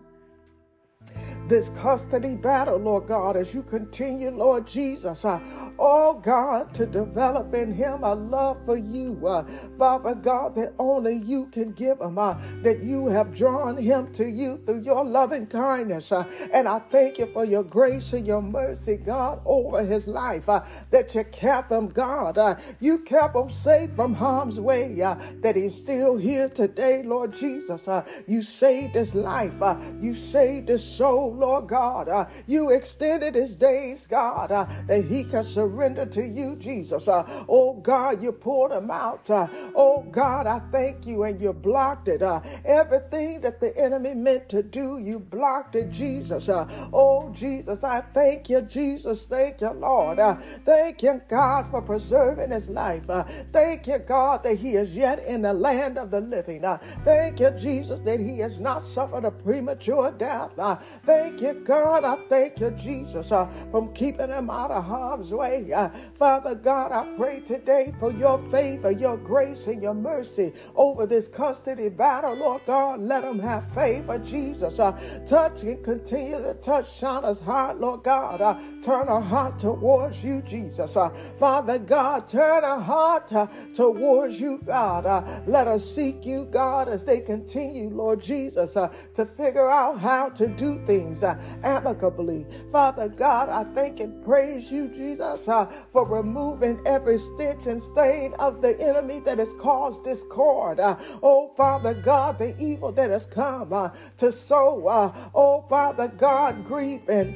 this 1.50 1.70
custody 1.70 2.36
battle, 2.36 2.78
Lord 2.78 3.08
God, 3.08 3.36
as 3.36 3.54
you 3.54 3.64
continue, 3.64 4.30
Lord 4.30 4.68
Jesus, 4.68 5.26
uh, 5.26 5.40
oh 5.80 6.14
God, 6.14 6.74
to 6.76 6.86
develop 6.86 7.56
in 7.56 7.74
him 7.74 8.04
a 8.04 8.14
love 8.14 8.64
for 8.66 8.78
you, 8.78 9.20
uh, 9.26 9.44
Father 9.78 10.14
God, 10.14 10.54
that 10.56 10.74
only 10.78 11.16
you 11.16 11.48
can 11.48 11.72
give 11.72 12.00
him, 12.00 12.20
uh, 12.20 12.36
that 12.62 12.84
you 12.84 13.08
have 13.08 13.34
drawn 13.34 13.78
him 13.78 14.12
to 14.14 14.26
you 14.26 14.62
through 14.66 14.82
your 14.82 15.04
loving 15.04 15.48
kindness. 15.48 16.12
Uh, 16.12 16.24
and 16.54 16.68
I 16.68 16.80
thank 16.92 17.18
you 17.18 17.26
for 17.34 17.46
your 17.46 17.64
grace 17.64 18.14
and 18.14 18.28
your 18.28 18.44
mercy, 18.44 18.98
God, 18.98 19.42
over 19.46 19.84
his 19.84 20.08
life, 20.08 20.48
uh, 20.48 20.64
that 20.92 21.16
you 21.16 21.24
kept 21.24 21.72
him, 21.72 21.88
God. 21.88 22.38
Uh, 22.38 22.56
you 22.80 23.00
kept 23.00 23.36
him 23.36 23.50
safe 23.50 23.92
from 23.96 24.14
harm's 24.14 24.60
way, 24.60 24.94
that 25.42 25.56
he's 25.56 25.76
still 25.76 26.18
here 26.18 26.48
today, 26.48 27.02
Lord 27.04 27.34
Jesus. 27.34 27.90
you 28.28 28.44
saved 28.44 28.94
his 28.94 29.16
life, 29.16 29.54
you 30.00 30.14
saved 30.14 30.70
his 30.70 30.84
soul, 31.00 31.34
Lord 31.34 31.68
God. 31.68 32.10
Uh, 32.10 32.26
you 32.46 32.72
extended 32.72 33.34
his 33.34 33.58
days, 33.58 34.06
God, 34.06 34.52
uh, 34.52 34.66
that 34.88 35.06
he 35.06 35.24
can 35.24 35.46
surrender 35.46 36.06
to 36.08 36.22
you, 36.22 36.58
Jesus. 36.58 37.08
Uh, 37.08 37.24
oh 37.48 37.76
God, 37.76 38.22
you 38.22 38.34
pulled 38.34 38.74
him 38.74 38.92
out. 38.92 39.30
Uh, 39.30 39.48
oh 39.76 40.06
God, 40.12 40.46
I 40.46 40.60
thank 40.74 41.08
you 41.08 41.24
and 41.24 41.42
you 41.42 41.54
blocked 41.54 42.10
it. 42.10 42.22
Uh, 42.22 42.42
everything 42.66 43.40
that 43.42 43.62
the 43.62 43.72
enemy 43.78 44.14
meant 44.14 44.50
to 44.50 44.62
do, 44.62 45.00
you 45.00 45.20
blocked 45.20 45.76
it, 45.76 45.90
Jesus. 45.90 46.50
Uh, 46.50 46.68
oh 46.92 47.32
Jesus, 47.32 47.82
I 47.86 48.02
thank 48.02 48.50
you, 48.50 48.62
Jesus. 48.62 49.26
Thank 49.26 49.62
you, 49.62 49.72
Lord. 49.72 50.20
thank 50.66 51.02
you, 51.02 51.22
God, 51.30 51.68
for 51.68 51.82
preserving 51.82 52.52
his 52.52 52.70
life. 52.70 53.06
thank 53.54 53.88
you, 53.88 54.00
God, 54.00 54.44
that 54.44 54.58
he 54.58 54.72
is 54.74 54.94
yet 54.94 55.20
in 55.20 55.44
the 55.44 55.54
land 55.54 55.98
of 55.98 56.12
the 56.12 56.20
living. 56.20 56.64
thank 57.06 57.40
you, 57.40 57.52
Jesus, 57.52 58.02
that 58.02 58.20
he 58.20 58.40
has 58.40 58.60
not 58.60 58.82
suffered 58.82 59.24
a 59.24 59.32
premature 59.32 60.12
death. 60.12 60.52
thank 60.58 60.89
thank 61.06 61.42
you, 61.42 61.54
God. 61.54 62.04
I 62.06 62.16
thank 62.30 62.60
you, 62.60 62.72
Jesus, 62.72 63.32
uh, 63.32 63.48
from 63.72 63.94
keeping 63.94 64.28
them 64.30 64.50
out 64.50 64.72
of 64.72 64.86
harm's 64.86 65.32
way. 65.34 65.72
Uh, 65.74 65.90
Father 66.16 66.56
God, 66.56 66.92
I 66.92 67.16
pray 67.18 67.40
today 67.42 67.94
for 68.00 68.12
your 68.12 68.40
favor, 68.50 68.92
your 68.92 69.18
grace, 69.18 69.68
and 69.68 69.82
your 69.82 69.94
mercy 69.94 70.54
over 70.76 71.06
this 71.06 71.28
custody 71.28 71.90
battle. 71.90 72.36
Lord 72.36 72.62
God, 72.66 73.00
let 73.00 73.24
them 73.24 73.40
have 73.40 73.70
favor, 73.74 74.18
Jesus. 74.20 74.80
Uh, 74.80 74.92
touch 75.28 75.64
and 75.64 75.84
continue 75.84 76.42
to 76.42 76.54
touch 76.56 76.86
Shauna's 76.86 77.40
heart, 77.40 77.80
Lord 77.80 78.04
God. 78.04 78.42
Uh, 78.42 78.60
turn 78.82 79.08
her 79.08 79.20
heart 79.20 79.60
towards 79.60 80.24
you, 80.24 80.42
Jesus. 80.42 80.96
Uh, 80.96 81.10
Father 81.40 81.80
God, 81.80 82.28
turn 82.28 82.64
her 82.64 82.80
heart 82.80 83.32
uh, 83.34 83.48
towards 83.74 84.40
you, 84.40 84.62
God. 84.66 85.06
Uh, 85.06 85.42
let 85.48 85.68
her 85.68 85.80
seek 85.80 86.26
you, 86.26 86.46
God, 86.46 86.88
as 86.90 87.04
they 87.04 87.22
continue, 87.22 87.90
Lord 87.90 88.22
Jesus, 88.22 88.76
uh, 88.78 88.88
to 89.14 89.26
figure 89.26 89.70
out 89.70 90.00
how 90.00 90.30
to 90.30 90.48
do 90.48 90.69
things 90.86 91.24
uh, 91.24 91.40
amicably. 91.64 92.46
Father 92.72 93.10
God, 93.10 93.50
I 93.50 93.64
thank 93.74 94.00
and 94.00 94.24
praise 94.24 94.72
you, 94.72 94.88
Jesus, 94.90 95.48
uh, 95.48 95.66
for 95.92 96.06
removing 96.06 96.80
every 96.86 97.18
stench 97.18 97.66
and 97.66 97.82
stain 97.82 98.34
of 98.40 98.62
the 98.62 98.80
enemy 98.80 99.20
that 99.22 99.40
has 99.40 99.54
caused 99.56 100.04
discord. 100.04 100.80
Uh, 100.80 100.96
oh, 101.24 101.50
Father 101.58 101.94
God, 101.94 102.38
the 102.38 102.56
evil 102.60 102.92
that 102.94 103.10
has 103.10 103.26
come 103.26 103.74
uh, 103.74 103.90
to 104.18 104.32
sow, 104.32 104.88
uh, 104.88 105.14
oh, 105.34 105.66
Father 105.70 106.08
God, 106.08 106.66
grief 106.66 107.08
and 107.10 107.36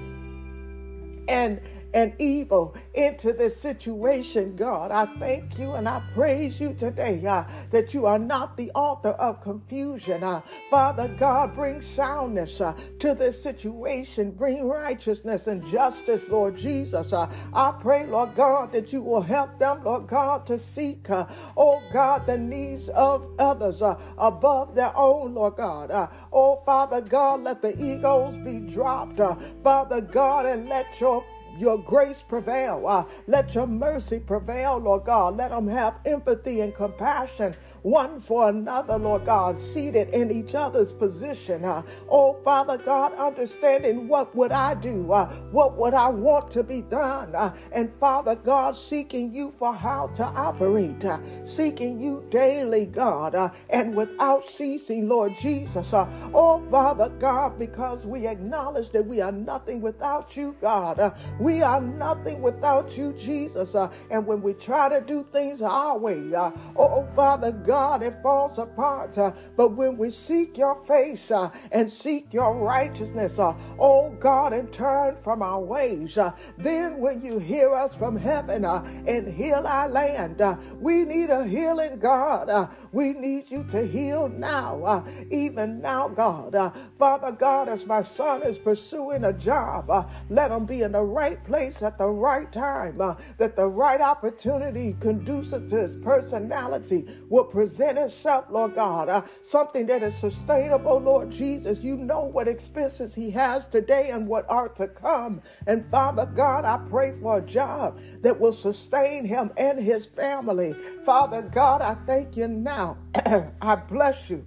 and 1.28 1.62
and 1.94 2.14
evil 2.20 2.76
into 2.94 3.34
this 3.34 3.60
situation, 3.60 4.56
God. 4.56 4.92
I 4.92 5.06
thank 5.20 5.60
you 5.60 5.74
and 5.74 5.88
I 5.88 6.02
praise 6.14 6.60
you 6.60 6.74
today 6.74 7.26
uh, 7.26 7.44
that 7.72 7.94
you 7.94 8.06
are 8.06 8.20
not 8.20 8.58
the 8.58 8.72
author 8.72 9.10
of 9.12 9.42
confusion. 9.42 10.24
Uh, 10.24 10.42
Father 10.70 11.08
God, 11.08 11.54
bring 11.54 11.82
soundness 11.82 12.62
uh, 12.62 12.74
to 13.00 13.14
this 13.14 13.42
situation, 13.42 14.32
bring 14.32 14.68
righteousness 14.68 15.48
and 15.48 15.66
justice, 15.66 16.30
Lord 16.30 16.58
Jesus. 16.58 17.14
Uh, 17.14 17.32
I 17.54 17.74
pray, 17.80 18.06
Lord 18.06 18.36
God, 18.36 18.72
that 18.74 18.92
you 18.92 19.02
will 19.02 19.22
help 19.22 19.60
them, 19.60 19.84
Lord 19.84 20.08
God, 20.08 20.46
to 20.48 20.58
seek, 20.58 21.10
uh, 21.10 21.26
oh 21.58 21.82
God, 21.92 22.26
the 22.26 22.38
needs 22.38 22.90
of 22.90 23.30
others 23.40 23.82
uh, 23.82 24.00
above 24.18 24.76
their 24.76 24.96
own, 24.96 25.34
Lord 25.36 25.56
God. 25.58 25.92
oh 26.32 26.62
Father 26.66 27.02
God, 27.02 27.44
let 27.44 27.62
the 27.62 27.78
egos 27.84 28.38
be 28.38 28.60
dropped, 28.60 29.20
Father 29.64 30.02
God, 30.02 30.46
and 30.46 30.70
let 30.70 31.00
your 31.00 31.24
your 31.58 31.78
grace 31.78 32.22
prevail. 32.22 32.88
Uh, 32.88 33.06
let 33.28 33.56
your 33.56 33.68
mercy 33.68 34.20
prevail, 34.20 34.78
Lord 34.78 35.06
God. 35.06 35.38
Let 35.38 35.52
them 35.52 35.68
have 35.68 36.00
empathy 36.06 36.62
and 36.62 36.74
compassion 36.74 37.56
one 37.84 38.20
for 38.20 38.50
another, 38.50 38.98
Lord 38.98 39.26
God, 39.26 39.58
seated 39.58 40.10
in 40.10 40.32
each 40.32 40.56
other's 40.56 40.92
position. 40.92 41.66
Uh, 41.66 41.84
oh, 42.10 42.34
Father 42.44 42.78
God, 42.78 43.14
understanding 43.16 44.08
what 44.08 44.36
would 44.36 44.52
I 44.52 44.74
do? 44.76 45.12
Uh, 45.12 45.32
what 45.52 45.78
would 45.78 45.94
I 45.94 46.10
want 46.10 46.52
to 46.52 46.64
be 46.64 46.82
done? 46.82 47.36
Uh, 47.36 47.56
and 47.72 47.92
Father 47.94 48.36
God, 48.36 48.76
seeking 48.76 49.34
you 49.34 49.52
for 49.52 49.76
how 49.76 50.08
to 50.10 50.24
operate, 50.24 51.06
uh, 51.06 51.20
seeking 51.46 52.00
you 52.00 52.26
daily, 52.30 52.86
God, 52.86 53.36
uh, 53.36 53.50
and 53.70 53.96
without 53.96 54.44
ceasing, 54.44 55.08
Lord 55.10 55.36
Jesus. 55.36 55.94
Uh, 55.94 56.10
oh, 56.34 56.66
Father 56.72 57.10
God, 57.10 57.60
because 57.60 58.08
we 58.08 58.28
acknowledge 58.28 58.92
that 58.92 59.06
we 59.06 59.22
are 59.22 59.32
nothing 59.32 59.82
without 59.82 60.36
you, 60.38 60.56
God. 60.62 61.14
We 61.40 61.62
are 61.62 61.82
nothing 61.82 62.42
without 62.42 62.98
you, 62.98 63.14
Jesus. 63.14 63.76
And 64.10 64.26
when 64.26 64.42
we 64.42 64.54
try 64.54 64.90
to 64.90 65.02
do 65.02 65.24
things 65.24 65.62
our 65.62 65.98
way, 65.98 66.32
oh, 66.78 67.08
Father 67.16 67.52
God, 67.52 67.73
it 67.74 68.22
falls 68.22 68.58
apart. 68.58 69.18
Uh, 69.18 69.32
but 69.56 69.70
when 69.70 69.98
we 69.98 70.10
seek 70.10 70.58
your 70.58 70.76
face 70.84 71.32
uh, 71.32 71.50
and 71.72 71.92
seek 71.92 72.34
your 72.34 72.56
righteousness, 72.56 73.40
uh, 73.40 73.54
oh 73.80 74.12
God, 74.20 74.54
and 74.54 74.72
turn 74.72 75.16
from 75.16 75.42
our 75.42 75.60
ways, 75.60 76.18
uh, 76.18 76.32
then 76.58 77.00
when 77.00 77.22
you 77.22 77.40
hear 77.40 77.72
us 77.74 77.98
from 77.98 78.16
heaven 78.16 78.64
uh, 78.64 78.86
and 79.08 79.28
heal 79.28 79.66
our 79.66 79.90
land, 79.90 80.42
uh. 80.42 80.56
we 80.80 81.04
need 81.04 81.30
a 81.30 81.46
healing, 81.46 82.00
God. 82.00 82.70
we 82.92 83.14
need 83.14 83.50
you 83.50 83.64
to 83.66 83.86
heal 83.86 84.30
now, 84.30 85.04
even 85.32 85.82
now, 85.82 86.08
God. 86.08 86.56
Father 87.00 87.32
God, 87.32 87.70
as 87.70 87.88
my 87.88 88.02
son 88.02 88.44
is 88.44 88.60
pursuing 88.60 89.24
a 89.26 89.34
job, 89.34 89.90
let 90.30 90.52
him 90.52 90.66
be 90.66 90.84
in 90.84 90.92
the 90.92 91.02
right 91.02 91.44
place 91.44 91.82
at 91.82 91.98
the 91.98 92.10
right 92.10 92.52
time, 92.52 92.98
that 92.98 93.56
the 93.56 93.68
right 93.68 94.02
opportunity 94.02 94.96
conducive 95.00 95.68
to 95.68 95.76
his 95.76 95.96
personality 95.96 97.06
will 97.30 97.44
present 97.44 97.63
itself, 97.64 98.46
Lord 98.50 98.76
God. 98.76 99.10
Uh, 99.10 99.22
something 99.42 99.86
that 99.88 100.04
is 100.04 100.16
sustainable, 100.16 101.00
Lord 101.00 101.30
Jesus. 101.30 101.84
You 101.84 101.98
know 101.98 102.26
what 102.26 102.48
expenses 102.48 103.16
he 103.16 103.32
has 103.32 103.68
today 103.68 104.10
and 104.12 104.28
what 104.28 104.46
are 104.50 104.70
to 104.70 104.88
come. 104.88 105.42
And 105.68 105.86
Father 105.86 106.26
God, 106.26 106.66
I 106.66 106.78
pray 106.90 107.12
for 107.12 107.40
a 107.40 107.42
job 107.42 108.00
that 108.22 108.40
will 108.40 108.54
sustain 108.54 109.26
him 109.26 109.52
and 109.58 109.80
his 109.80 110.06
family. 110.06 110.74
Father 111.06 111.42
God, 111.42 111.82
I 111.82 111.96
thank 112.06 112.38
you 112.38 112.48
now. 112.48 112.98
I 113.62 113.76
bless 113.76 114.30
you 114.30 114.46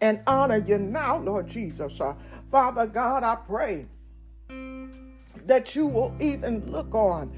and 0.00 0.20
honor 0.26 0.58
you 0.58 0.78
now, 0.78 1.18
Lord 1.18 1.48
Jesus. 1.48 2.00
Uh, 2.00 2.14
Father 2.50 2.86
God, 2.86 3.24
I 3.24 3.36
pray 3.36 3.86
that 5.46 5.74
you 5.74 5.86
will 5.86 6.14
even 6.20 6.70
look 6.70 6.94
on 6.94 7.32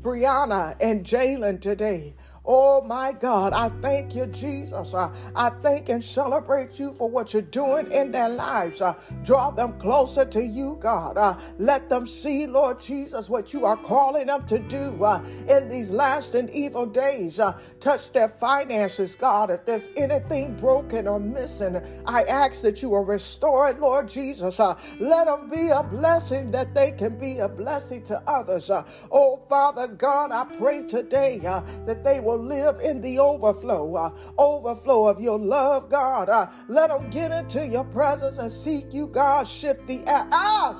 Brianna 0.00 0.74
and 0.80 1.04
Jalen 1.04 1.60
today. 1.60 2.14
Oh 2.44 2.82
my 2.82 3.12
God, 3.12 3.52
I 3.52 3.68
thank 3.82 4.16
you, 4.16 4.26
Jesus. 4.26 4.94
Uh, 4.94 5.14
I 5.36 5.50
thank 5.62 5.90
and 5.90 6.02
celebrate 6.02 6.78
you 6.78 6.92
for 6.94 7.08
what 7.08 7.32
you're 7.32 7.42
doing 7.42 7.90
in 7.92 8.10
their 8.10 8.28
lives. 8.28 8.82
Uh, 8.82 8.94
draw 9.22 9.52
them 9.52 9.78
closer 9.78 10.24
to 10.24 10.42
you, 10.42 10.76
God. 10.80 11.16
Uh, 11.16 11.38
let 11.58 11.88
them 11.88 12.04
see, 12.06 12.46
Lord 12.48 12.80
Jesus, 12.80 13.30
what 13.30 13.52
you 13.52 13.64
are 13.64 13.76
calling 13.76 14.26
them 14.26 14.44
to 14.46 14.58
do 14.58 15.04
uh, 15.04 15.24
in 15.48 15.68
these 15.68 15.92
last 15.92 16.34
and 16.34 16.50
evil 16.50 16.84
days. 16.84 17.38
Uh, 17.38 17.56
touch 17.78 18.12
their 18.12 18.28
finances, 18.28 19.14
God. 19.14 19.50
If 19.50 19.64
there's 19.64 19.90
anything 19.96 20.56
broken 20.56 21.06
or 21.06 21.20
missing, 21.20 21.80
I 22.06 22.24
ask 22.24 22.62
that 22.62 22.82
you 22.82 22.90
will 22.90 23.04
restore 23.04 23.68
it, 23.70 23.78
Lord 23.78 24.08
Jesus. 24.08 24.58
Uh, 24.58 24.76
let 24.98 25.26
them 25.26 25.48
be 25.48 25.68
a 25.68 25.84
blessing 25.84 26.50
that 26.50 26.74
they 26.74 26.90
can 26.90 27.20
be 27.20 27.38
a 27.38 27.48
blessing 27.48 28.02
to 28.04 28.20
others. 28.26 28.68
oh, 29.12 29.42
Father 29.48 29.86
God, 29.86 30.32
I 30.32 30.44
pray 30.56 30.82
today 30.82 31.38
that 31.38 32.02
they 32.02 32.18
will 32.20 32.31
will 32.32 32.42
live 32.42 32.80
in 32.80 33.00
the 33.00 33.18
overflow, 33.18 33.94
uh, 33.94 34.10
overflow 34.38 35.06
of 35.06 35.20
your 35.20 35.38
love, 35.38 35.90
God. 35.90 36.28
Uh, 36.28 36.46
let 36.68 36.88
them 36.88 37.10
get 37.10 37.30
into 37.30 37.66
your 37.66 37.84
presence 37.84 38.38
and 38.38 38.50
seek 38.50 38.92
you, 38.92 39.06
God. 39.06 39.46
Shift 39.46 39.86
the 39.86 40.02
ah, 40.06 40.72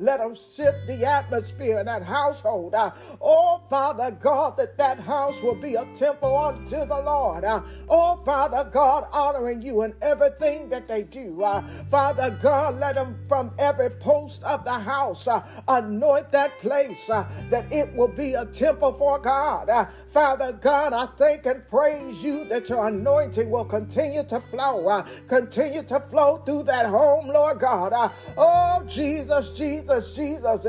let 0.00 0.20
them 0.20 0.34
shift 0.34 0.86
the 0.86 1.04
atmosphere 1.04 1.80
in 1.80 1.86
that 1.86 2.02
household. 2.02 2.74
Uh, 2.74 2.90
oh, 3.20 3.60
Father 3.68 4.10
God, 4.12 4.56
that 4.56 4.78
that 4.78 4.98
house 5.00 5.42
will 5.42 5.54
be 5.54 5.74
a 5.74 5.84
temple 5.94 6.36
unto 6.36 6.84
the 6.86 7.02
Lord. 7.04 7.44
Uh, 7.44 7.60
oh, 7.88 8.16
Father 8.24 8.68
God, 8.70 9.06
honoring 9.12 9.62
you 9.62 9.82
in 9.82 9.94
everything 10.00 10.68
that 10.70 10.88
they 10.88 11.02
do. 11.02 11.42
Uh, 11.42 11.62
Father 11.90 12.38
God, 12.42 12.76
let 12.76 12.94
them 12.94 13.18
from 13.28 13.52
every 13.58 13.90
post 13.90 14.42
of 14.44 14.64
the 14.64 14.69
the 14.70 14.78
house. 14.78 15.26
Uh, 15.26 15.40
anoint 15.68 16.30
that 16.30 16.58
place 16.60 17.10
uh, 17.10 17.28
that 17.50 17.70
it 17.72 17.92
will 17.94 18.08
be 18.08 18.34
a 18.34 18.44
temple 18.46 18.92
for 18.92 19.18
God. 19.18 19.68
Uh, 19.68 19.86
Father 20.08 20.52
God, 20.52 20.92
I 20.92 21.06
thank 21.18 21.46
and 21.46 21.68
praise 21.68 22.22
you 22.22 22.44
that 22.46 22.68
your 22.68 22.86
anointing 22.88 23.50
will 23.50 23.64
continue 23.64 24.24
to 24.24 24.40
flow, 24.40 24.86
uh, 24.88 25.02
continue 25.28 25.82
to 25.84 26.00
flow 26.00 26.38
through 26.38 26.64
that 26.64 26.86
home, 26.86 27.28
Lord 27.28 27.58
God. 27.58 27.92
Uh, 27.92 28.08
oh, 28.36 28.84
Jesus, 28.86 29.52
Jesus, 29.52 30.14
Jesus. 30.14 30.64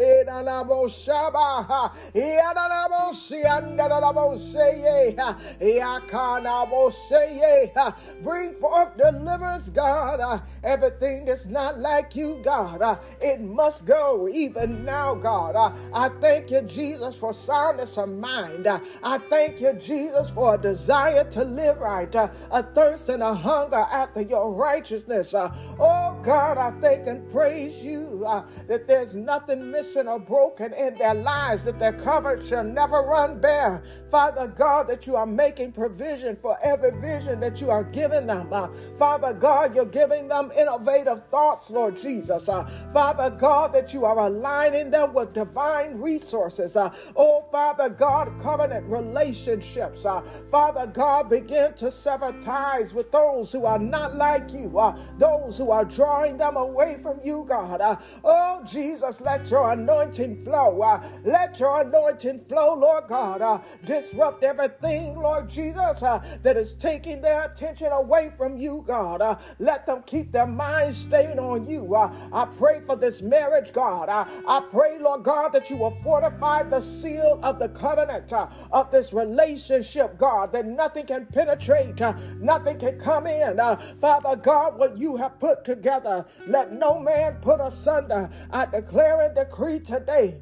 Bring 8.24 8.54
forth 8.54 8.98
deliverance, 8.98 9.70
God. 9.70 10.20
Uh, 10.20 10.40
everything 10.64 11.26
that's 11.26 11.46
not 11.46 11.80
like 11.80 12.16
you, 12.16 12.40
God, 12.44 13.00
it 13.22 13.42
must 13.42 13.86
go 13.92 14.30
even 14.32 14.86
now, 14.86 15.14
God. 15.14 15.56
Uh, 15.56 15.72
I 15.94 16.08
thank 16.22 16.50
you, 16.50 16.62
Jesus, 16.62 17.18
for 17.18 17.34
soundness 17.34 17.98
of 17.98 18.08
mind. 18.08 18.66
Uh, 18.66 18.80
I 19.04 19.18
thank 19.18 19.60
you, 19.60 19.74
Jesus, 19.74 20.30
for 20.30 20.56
a 20.56 20.58
desire 20.58 21.26
to 21.32 21.44
live 21.44 21.78
right, 21.80 22.16
uh, 22.16 22.30
a 22.52 22.64
thirst 22.64 23.10
and 23.10 23.22
a 23.22 23.34
hunger 23.34 23.84
after 23.92 24.22
your 24.22 24.54
righteousness. 24.54 25.34
Uh, 25.34 25.54
oh, 25.78 26.18
God, 26.24 26.58
I 26.58 26.72
thank 26.80 27.08
and 27.08 27.30
praise 27.34 27.84
you 27.84 28.24
uh, 28.26 28.44
that 28.68 28.88
there's 28.88 29.14
nothing 29.14 29.70
missing 29.72 30.08
or 30.08 30.20
broken 30.20 30.72
in 30.74 30.98
their 30.98 31.16
lives, 31.16 31.66
that 31.66 31.80
their 31.80 31.94
cupboard 31.94 32.46
shall 32.46 32.64
never 32.64 33.02
run 33.02 33.42
bare. 33.42 33.84
Father 34.10 34.48
God, 34.48 34.88
that 34.88 35.06
you 35.06 35.18
are 35.18 35.26
making 35.26 35.74
provision 35.74 36.38
for 36.38 36.56
every 36.64 36.92
vision 37.02 37.42
that 37.42 37.60
you 37.60 37.70
are 37.70 37.84
giving 37.84 38.28
them. 38.28 38.48
Uh, 38.54 38.70
Father 38.98 39.34
God, 39.34 39.76
you're 39.76 39.86
giving 39.86 40.30
them 40.30 40.50
innovative 40.58 41.28
thoughts, 41.30 41.70
Lord 41.70 41.98
Jesus. 41.98 42.46
Father 42.94 43.30
God, 43.32 43.74
that 43.82 43.96
you 43.96 44.06
are 44.06 44.28
aligning 44.28 44.92
them 44.92 45.12
with 45.12 45.34
divine 45.34 46.00
resources. 46.00 46.76
Uh, 46.76 46.94
oh, 47.16 47.48
Father 47.52 47.90
God, 47.90 48.32
covenant 48.40 48.86
relationships. 48.88 50.06
Uh, 50.06 50.22
Father 50.52 50.86
God, 50.86 51.32
begin 51.32 51.74
to 51.74 51.90
sever 51.90 52.32
ties 52.42 52.94
with 52.94 53.12
those 53.12 53.52
who 53.52 53.66
are 53.66 53.80
not 53.80 54.16
like 54.16 54.54
you, 54.54 54.78
uh, 54.78 54.96
those 55.18 55.58
who 55.58 55.72
are 55.72 55.84
drawing 55.84 56.38
them 56.38 56.58
away 56.58 57.00
from 57.02 57.20
you, 57.24 57.44
God. 57.50 57.82
Uh, 57.82 57.96
oh, 58.24 58.62
Jesus, 58.66 59.20
let 59.20 59.50
your 59.50 59.72
anointing 59.72 60.44
flow. 60.44 60.80
Uh, 60.80 61.04
let 61.24 61.60
your 61.60 61.82
anointing 61.82 62.38
flow, 62.40 62.76
Lord 62.76 63.06
God. 63.08 63.42
Uh, 63.42 63.60
disrupt 63.84 64.44
everything, 64.44 65.16
Lord 65.16 65.50
Jesus, 65.50 66.04
uh, 66.04 66.24
that 66.44 66.56
is 66.56 66.76
taking 66.76 67.20
their 67.22 67.46
attention 67.46 67.88
away 67.92 68.32
from 68.38 68.58
you, 68.58 68.84
God. 68.86 69.24
Uh, 69.24 69.38
let 69.58 69.88
them 69.88 70.04
keep 70.06 70.32
their 70.32 70.46
minds 70.46 70.98
stayed 71.00 71.40
on 71.40 71.66
you. 71.66 71.96
Uh, 71.96 72.14
I 72.32 72.46
pray 72.46 72.82
for 72.86 72.96
this 72.96 73.24
marriage 73.24 73.71
God. 73.74 74.10
I, 74.10 74.28
I 74.48 74.62
pray, 74.72 74.98
Lord 75.00 75.24
God, 75.24 75.54
that 75.54 75.70
you 75.70 75.78
will 75.78 75.98
fortify 76.04 76.64
the 76.64 76.82
seal 76.82 77.40
of 77.44 77.60
the 77.60 77.70
covenant 77.70 78.34
uh, 78.34 78.48
of 78.72 78.92
this 78.92 79.14
relationship, 79.14 80.18
God, 80.18 80.52
that 80.54 80.66
nothing 80.66 81.06
can 81.06 81.26
penetrate, 81.28 82.02
uh, 82.02 82.14
nothing 82.40 82.80
can 82.80 83.00
come 83.00 83.28
in. 83.28 83.60
Uh, 83.60 83.78
Father 84.00 84.36
God, 84.36 84.78
what 84.78 84.98
you 84.98 85.18
have 85.18 85.40
put 85.40 85.66
together, 85.66 86.26
let 86.48 86.74
no 86.74 87.00
man 87.00 87.38
put 87.42 87.60
asunder. 87.62 88.30
I 88.52 88.66
declare 88.66 89.22
and 89.22 89.36
decree 89.36 89.80
today 89.80 90.42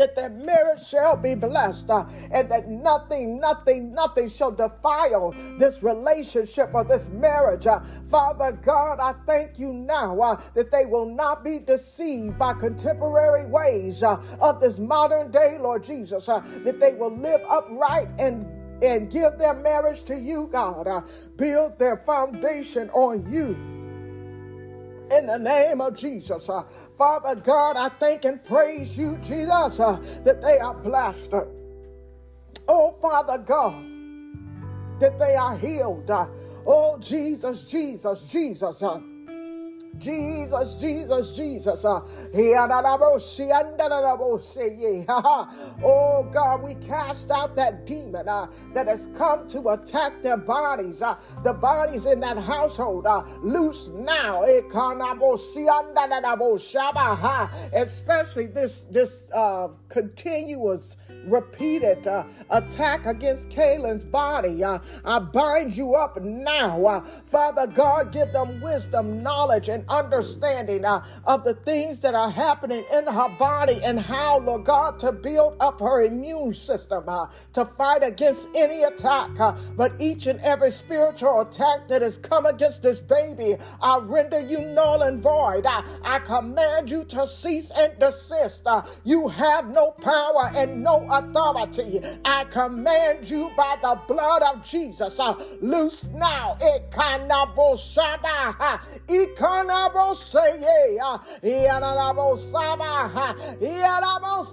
that 0.00 0.16
their 0.16 0.30
marriage 0.30 0.82
shall 0.82 1.14
be 1.14 1.34
blessed 1.34 1.90
uh, 1.90 2.06
and 2.30 2.50
that 2.50 2.68
nothing, 2.68 3.38
nothing, 3.38 3.92
nothing 3.92 4.30
shall 4.30 4.50
defile 4.50 5.34
this 5.58 5.82
relationship 5.82 6.70
or 6.72 6.84
this 6.84 7.10
marriage. 7.10 7.66
Uh, 7.66 7.80
Father 8.10 8.52
God, 8.52 8.98
I 8.98 9.12
thank 9.26 9.58
you 9.58 9.74
now 9.74 10.18
uh, 10.20 10.40
that 10.54 10.70
they 10.70 10.86
will 10.86 11.04
not 11.04 11.44
be 11.44 11.58
deceived 11.58 12.38
by 12.38 12.54
contemporary 12.54 13.44
ways 13.44 14.02
uh, 14.02 14.22
of 14.40 14.58
this 14.60 14.78
modern 14.78 15.30
day, 15.30 15.58
Lord 15.60 15.84
Jesus, 15.84 16.30
uh, 16.30 16.40
that 16.64 16.80
they 16.80 16.94
will 16.94 17.14
live 17.14 17.42
upright 17.48 18.08
and 18.18 18.46
and 18.82 19.10
give 19.10 19.36
their 19.38 19.52
marriage 19.52 20.04
to 20.04 20.16
you, 20.16 20.48
God. 20.50 20.86
Uh, 20.86 21.02
build 21.36 21.78
their 21.78 21.98
foundation 21.98 22.88
on 22.94 23.30
you 23.30 23.54
in 25.10 25.26
the 25.26 25.38
name 25.38 25.80
of 25.80 25.96
Jesus. 25.96 26.48
Uh, 26.48 26.62
Father 27.00 27.34
God, 27.34 27.78
I 27.78 27.88
thank 27.88 28.26
and 28.26 28.44
praise 28.44 28.98
you, 28.98 29.16
Jesus, 29.22 29.80
uh, 29.80 29.98
that 30.22 30.42
they 30.42 30.58
are 30.58 30.74
blessed. 30.74 31.32
Oh, 32.68 32.92
Father 33.00 33.38
God, 33.38 33.82
that 35.00 35.18
they 35.18 35.34
are 35.34 35.56
healed. 35.56 36.10
Uh, 36.10 36.26
oh, 36.66 36.98
Jesus, 36.98 37.64
Jesus, 37.64 38.24
Jesus. 38.24 38.82
Uh, 38.82 39.00
Jesus, 39.98 40.74
Jesus, 40.76 41.32
Jesus. 41.32 41.84
Uh, 41.84 42.00
oh 45.08 46.28
God, 46.32 46.62
we 46.62 46.74
cast 46.74 47.30
out 47.30 47.54
that 47.56 47.86
demon 47.86 48.28
uh, 48.28 48.46
that 48.72 48.88
has 48.88 49.08
come 49.16 49.46
to 49.48 49.68
attack 49.70 50.22
their 50.22 50.36
bodies, 50.36 51.02
uh, 51.02 51.16
the 51.44 51.52
bodies 51.52 52.06
in 52.06 52.20
that 52.20 52.38
household. 52.38 53.06
Uh, 53.06 53.22
loose 53.42 53.88
now, 53.88 54.42
especially 57.72 58.46
this 58.46 58.84
this 58.90 59.28
uh, 59.32 59.68
continuous 59.88 60.96
repeated 61.24 62.06
uh, 62.06 62.24
attack 62.50 63.06
against 63.06 63.50
Kaylin's 63.50 64.04
body. 64.04 64.62
Uh, 64.62 64.78
I 65.04 65.18
bind 65.18 65.76
you 65.76 65.94
up 65.94 66.20
now. 66.20 66.84
Uh, 66.84 67.00
Father 67.24 67.66
God, 67.66 68.12
give 68.12 68.32
them 68.32 68.60
wisdom, 68.60 69.22
knowledge, 69.22 69.68
and 69.68 69.84
understanding 69.88 70.84
uh, 70.84 71.04
of 71.24 71.44
the 71.44 71.54
things 71.54 72.00
that 72.00 72.14
are 72.14 72.30
happening 72.30 72.84
in 72.92 73.06
her 73.06 73.28
body 73.38 73.80
and 73.84 73.98
how, 73.98 74.38
Lord 74.38 74.64
God, 74.64 74.98
to 75.00 75.12
build 75.12 75.56
up 75.60 75.80
her 75.80 76.02
immune 76.04 76.54
system 76.54 77.04
uh, 77.08 77.26
to 77.52 77.64
fight 77.64 78.02
against 78.02 78.48
any 78.54 78.82
attack. 78.82 79.38
Uh, 79.38 79.56
but 79.76 79.92
each 79.98 80.26
and 80.26 80.40
every 80.40 80.70
spiritual 80.70 81.40
attack 81.40 81.88
that 81.88 82.02
has 82.02 82.18
come 82.18 82.46
against 82.46 82.82
this 82.82 83.00
baby, 83.00 83.56
I 83.80 83.98
render 83.98 84.40
you 84.40 84.60
null 84.60 85.02
and 85.02 85.22
void. 85.22 85.66
I, 85.66 85.84
I 86.02 86.18
command 86.20 86.90
you 86.90 87.04
to 87.04 87.26
cease 87.26 87.70
and 87.76 87.98
desist. 87.98 88.66
you 89.04 89.28
have 89.28 89.68
no 89.68 89.92
power 89.92 90.50
and 90.54 90.82
no 90.82 91.09
authority. 91.10 92.00
I 92.24 92.44
command 92.44 93.28
you 93.28 93.50
by 93.56 93.76
the 93.82 93.98
blood 94.06 94.42
of 94.42 94.66
Jesus. 94.66 95.18
Uh, 95.18 95.34
loose 95.60 96.08
now. 96.08 96.56
Ikanabo 96.60 97.76
shaba. 97.78 98.80
Ikanabo 99.06 100.16
say. 100.16 100.98
Yanabo 101.42 102.38
saba. 102.38 103.34
Yanabo 103.60 104.46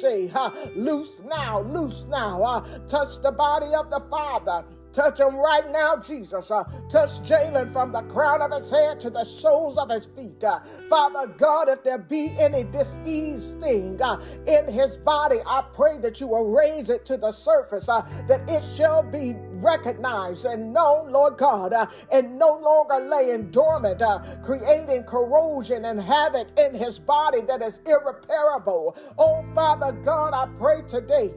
say. 0.00 0.30
Loose 0.74 1.20
now. 1.24 1.60
Loose 1.60 2.04
now. 2.08 2.42
Uh, 2.42 2.78
touch 2.88 3.20
the 3.22 3.32
body 3.32 3.74
of 3.74 3.90
the 3.90 4.00
Father. 4.10 4.64
Touch 4.92 5.20
him 5.20 5.36
right 5.36 5.70
now, 5.70 5.96
Jesus. 5.96 6.50
Uh, 6.50 6.64
touch 6.90 7.10
Jalen 7.20 7.72
from 7.72 7.92
the 7.92 8.02
crown 8.02 8.40
of 8.40 8.50
his 8.50 8.70
head 8.70 9.00
to 9.00 9.10
the 9.10 9.24
soles 9.24 9.76
of 9.76 9.90
his 9.90 10.06
feet. 10.06 10.42
Uh, 10.42 10.60
Father 10.88 11.26
God, 11.26 11.68
if 11.68 11.84
there 11.84 11.98
be 11.98 12.34
any 12.38 12.64
disease 12.64 13.54
thing 13.60 14.00
uh, 14.00 14.20
in 14.46 14.66
his 14.66 14.96
body, 14.96 15.38
I 15.46 15.62
pray 15.74 15.98
that 15.98 16.20
you 16.20 16.26
will 16.28 16.50
raise 16.50 16.88
it 16.88 17.04
to 17.06 17.16
the 17.16 17.32
surface, 17.32 17.88
uh, 17.88 18.00
that 18.28 18.48
it 18.48 18.64
shall 18.76 19.02
be 19.02 19.34
recognized 19.60 20.44
and 20.46 20.72
known, 20.72 21.12
Lord 21.12 21.36
God, 21.36 21.72
uh, 21.72 21.86
and 22.10 22.38
no 22.38 22.58
longer 22.58 22.98
laying 23.00 23.50
dormant, 23.50 24.00
uh, 24.00 24.20
creating 24.42 25.04
corrosion 25.04 25.84
and 25.84 26.00
havoc 26.00 26.48
in 26.58 26.74
his 26.74 26.98
body 26.98 27.42
that 27.42 27.62
is 27.62 27.80
irreparable. 27.86 28.96
Oh, 29.18 29.44
Father 29.54 29.92
God, 29.92 30.32
I 30.34 30.46
pray 30.58 30.82
today 30.88 31.34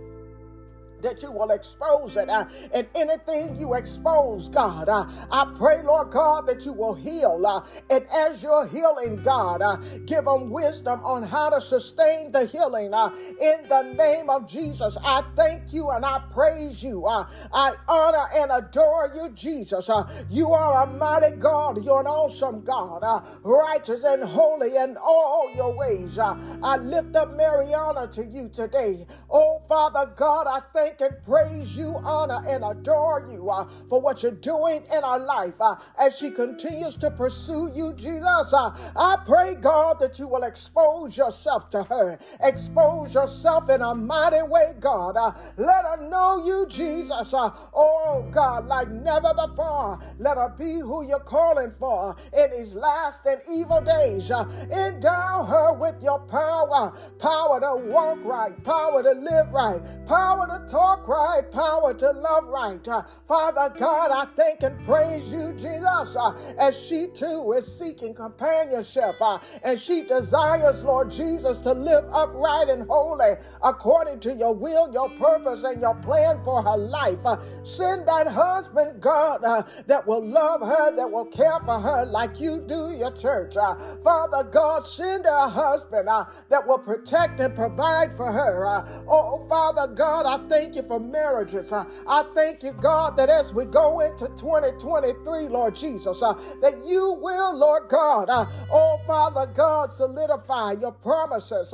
that 1.01 1.21
you 1.21 1.31
will 1.31 1.51
expose 1.51 2.17
it. 2.17 2.29
Uh, 2.29 2.45
and 2.73 2.87
anything 2.95 3.55
you 3.59 3.73
expose, 3.73 4.49
God, 4.49 4.89
uh, 4.89 5.05
I 5.31 5.51
pray, 5.57 5.81
Lord 5.83 6.11
God, 6.11 6.47
that 6.47 6.65
you 6.65 6.73
will 6.73 6.93
heal. 6.93 7.45
Uh, 7.45 7.61
and 7.89 8.05
as 8.13 8.41
you're 8.41 8.67
healing, 8.67 9.21
God, 9.23 9.61
uh, 9.61 9.77
give 10.05 10.25
them 10.25 10.49
wisdom 10.49 11.01
on 11.03 11.23
how 11.23 11.49
to 11.49 11.61
sustain 11.61 12.31
the 12.31 12.45
healing. 12.45 12.93
Uh, 12.93 13.09
in 13.39 13.67
the 13.67 13.93
name 13.97 14.29
of 14.29 14.49
Jesus, 14.49 14.97
I 15.03 15.23
thank 15.35 15.73
you 15.73 15.89
and 15.89 16.05
I 16.05 16.21
praise 16.33 16.81
you. 16.83 17.05
Uh, 17.05 17.25
I 17.53 17.73
honor 17.87 18.25
and 18.35 18.51
adore 18.51 19.11
you, 19.15 19.29
Jesus. 19.33 19.89
you 20.29 20.51
are 20.51 20.83
a 20.83 20.87
mighty 20.87 21.35
God. 21.37 21.83
You're 21.83 22.01
an 22.01 22.07
awesome 22.07 22.61
God, 22.61 23.25
righteous 23.43 24.03
and 24.03 24.23
holy 24.23 24.75
in 24.75 24.97
all 24.97 25.51
your 25.55 25.75
ways. 25.75 26.17
I 26.19 26.77
lift 26.77 27.15
up 27.15 27.35
Mariana 27.35 28.07
to 28.13 28.25
you 28.25 28.49
today. 28.49 29.05
Oh, 29.29 29.61
Father 29.67 30.11
God, 30.15 30.47
I 30.47 30.61
thank 30.73 30.90
thank 30.97 31.11
and 31.11 31.23
praise 31.25 31.75
you, 31.75 31.95
honor 32.03 32.41
and 32.47 32.63
adore 32.63 33.25
you 33.31 33.49
uh, 33.49 33.67
for 33.89 34.01
what 34.01 34.23
you're 34.23 34.31
doing 34.31 34.83
in 34.93 35.03
our 35.03 35.19
life 35.19 35.53
uh, 35.59 35.75
as 35.99 36.17
she 36.17 36.31
continues 36.31 36.95
to 36.97 37.11
pursue 37.11 37.71
you, 37.73 37.93
Jesus. 37.93 38.53
Uh, 38.53 38.71
I 38.95 39.17
pray, 39.25 39.55
God, 39.55 39.99
that 39.99 40.19
you 40.19 40.27
will 40.27 40.43
expose 40.43 41.15
yourself 41.17 41.69
to 41.71 41.83
her, 41.83 42.19
expose 42.41 43.13
yourself 43.13 43.69
in 43.69 43.81
a 43.81 43.95
mighty 43.95 44.41
way, 44.43 44.73
God. 44.79 45.15
Uh, 45.17 45.31
let 45.57 45.85
her 45.85 46.09
know 46.09 46.43
you, 46.45 46.65
Jesus. 46.69 47.33
Uh, 47.33 47.51
oh, 47.73 48.27
God, 48.31 48.67
like 48.67 48.89
never 48.89 49.33
before. 49.33 49.99
Let 50.19 50.37
her 50.37 50.53
be 50.57 50.79
who 50.79 51.07
you're 51.07 51.19
calling 51.19 51.71
for 51.79 52.15
in 52.33 52.51
these 52.51 52.73
last 52.73 53.25
and 53.25 53.41
evil 53.49 53.81
days. 53.81 54.31
Uh, 54.31 54.45
endow 54.71 55.43
her 55.43 55.73
with 55.73 56.01
your 56.01 56.19
power, 56.19 56.97
power 57.19 57.59
to 57.59 57.89
walk 57.89 58.19
right, 58.23 58.63
power 58.63 59.03
to 59.03 59.11
live 59.11 59.51
right, 59.51 59.81
power 60.07 60.47
to 60.47 60.71
talk 60.71 60.80
talk 60.81 61.07
right, 61.07 61.51
power 61.51 61.93
to 61.93 62.11
love 62.11 62.45
right. 62.47 62.87
Uh, 62.87 63.03
Father 63.27 63.73
God, 63.77 64.09
I 64.11 64.25
thank 64.35 64.63
and 64.63 64.83
praise 64.85 65.27
you, 65.31 65.53
Jesus, 65.53 66.15
uh, 66.15 66.33
as 66.57 66.75
she 66.75 67.07
too 67.13 67.53
is 67.55 67.67
seeking 67.77 68.15
companionship 68.15 69.15
uh, 69.21 69.37
and 69.63 69.79
she 69.79 70.03
desires, 70.03 70.83
Lord 70.83 71.11
Jesus, 71.11 71.59
to 71.59 71.73
live 71.73 72.05
upright 72.11 72.69
and 72.69 72.87
holy 72.87 73.33
according 73.63 74.19
to 74.21 74.33
your 74.33 74.53
will, 74.55 74.91
your 74.91 75.09
purpose, 75.11 75.63
and 75.63 75.79
your 75.79 75.95
plan 75.95 76.39
for 76.43 76.63
her 76.63 76.77
life. 76.77 77.19
Uh, 77.25 77.37
send 77.63 78.07
that 78.07 78.27
husband, 78.27 78.99
God, 79.01 79.43
uh, 79.43 79.63
that 79.85 80.05
will 80.07 80.25
love 80.25 80.61
her, 80.61 80.95
that 80.95 81.11
will 81.11 81.25
care 81.25 81.59
for 81.63 81.79
her 81.79 82.05
like 82.05 82.39
you 82.39 82.63
do 82.67 82.89
your 82.89 83.11
church. 83.11 83.55
Uh, 83.55 83.75
Father 84.03 84.43
God, 84.43 84.83
send 84.83 85.25
her 85.25 85.45
a 85.45 85.49
husband 85.49 86.07
that 86.49 86.67
will 86.67 86.79
protect 86.79 87.39
and 87.39 87.55
provide 87.55 88.15
for 88.17 88.31
her. 88.31 88.65
oh, 89.07 89.45
Father 89.47 89.93
God, 89.93 90.25
I 90.25 90.47
thank 90.49 90.70
thank 90.71 90.83
you 90.83 90.87
for 90.87 90.99
marriages. 91.01 91.73
I 91.73 92.23
thank 92.33 92.63
you, 92.63 92.71
God, 92.71 93.17
that 93.17 93.29
as 93.29 93.53
we 93.53 93.65
go 93.65 93.99
into 93.99 94.27
2023, 94.27 95.49
Lord 95.49 95.75
Jesus, 95.75 96.21
that 96.21 96.81
you 96.85 97.17
will, 97.19 97.57
Lord 97.57 97.89
God, 97.89 98.29
oh 98.71 99.01
Father 99.05 99.51
God, 99.53 99.91
solidify 99.91 100.75
your 100.79 100.93
promises 100.93 101.73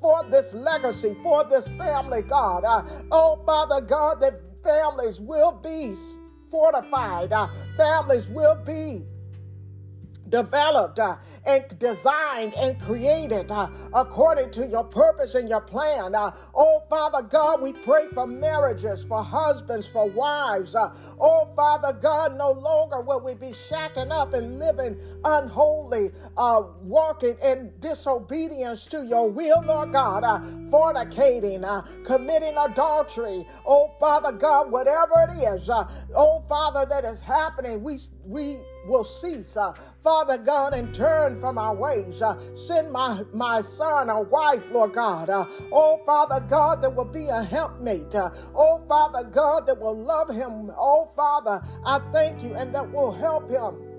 for 0.00 0.24
this 0.28 0.52
legacy, 0.54 1.16
for 1.22 1.44
this 1.48 1.68
family, 1.78 2.22
God. 2.22 2.64
Oh 3.12 3.40
Father 3.46 3.80
God, 3.80 4.20
that 4.22 4.40
families 4.64 5.20
will 5.20 5.52
be 5.52 5.94
fortified, 6.50 7.32
families 7.76 8.26
will 8.26 8.56
be 8.56 9.04
developed 10.32 10.98
uh, 10.98 11.16
and 11.46 11.64
designed 11.78 12.54
and 12.54 12.80
created 12.80 13.50
uh, 13.50 13.68
according 13.94 14.50
to 14.50 14.66
your 14.66 14.82
purpose 14.82 15.36
and 15.36 15.48
your 15.48 15.60
plan. 15.60 16.14
Uh, 16.14 16.32
oh, 16.54 16.82
Father 16.90 17.22
God, 17.22 17.60
we 17.60 17.72
pray 17.72 18.06
for 18.14 18.26
marriages, 18.26 19.04
for 19.04 19.22
husbands, 19.22 19.86
for 19.86 20.08
wives. 20.08 20.74
Uh, 20.74 20.92
oh, 21.20 21.52
Father 21.54 21.92
God, 21.92 22.36
no 22.36 22.50
longer 22.50 23.00
will 23.00 23.20
we 23.20 23.34
be 23.34 23.50
shacking 23.50 24.10
up 24.10 24.32
and 24.32 24.58
living 24.58 24.98
unholy, 25.24 26.10
uh, 26.36 26.62
walking 26.80 27.36
in 27.44 27.70
disobedience 27.80 28.86
to 28.86 29.04
your 29.04 29.28
will, 29.28 29.62
Lord 29.62 29.92
God, 29.92 30.24
uh, 30.24 30.40
fornicating, 30.70 31.62
committing 32.06 32.56
adultery. 32.56 33.46
Oh, 33.66 33.92
Father 34.00 34.32
God, 34.32 34.72
whatever 34.72 35.28
it 35.28 35.42
is, 35.54 35.68
oh, 35.68 36.42
Father, 36.48 36.86
that 36.86 37.04
is 37.04 37.20
happening, 37.20 37.82
we, 37.82 37.98
we 38.24 38.62
will 38.86 39.04
cease. 39.04 39.56
Uh, 39.56 39.72
Father 40.02 40.38
God, 40.38 40.72
and 40.72 40.94
turn 40.94 41.40
from 41.40 41.58
our 41.58 41.74
ways. 41.74 42.22
Uh, 42.22 42.36
send 42.56 42.90
my, 42.90 43.22
my 43.32 43.60
son 43.62 44.10
or 44.10 44.24
wife, 44.24 44.64
Lord 44.72 44.94
God. 44.94 45.30
Uh, 45.30 45.46
oh, 45.72 46.02
Father 46.04 46.40
God, 46.48 46.82
that 46.82 46.94
will 46.94 47.04
be 47.04 47.28
a 47.28 47.42
helpmate. 47.42 48.14
Uh, 48.14 48.30
oh, 48.54 48.84
Father 48.88 49.24
God, 49.24 49.66
that 49.66 49.78
will 49.80 49.96
love 49.96 50.28
him. 50.28 50.70
Oh, 50.76 51.10
Father, 51.14 51.62
I 51.84 52.00
thank 52.12 52.42
you 52.42 52.54
and 52.54 52.74
that 52.74 52.90
will 52.90 53.12
help 53.12 53.48
him 53.50 53.91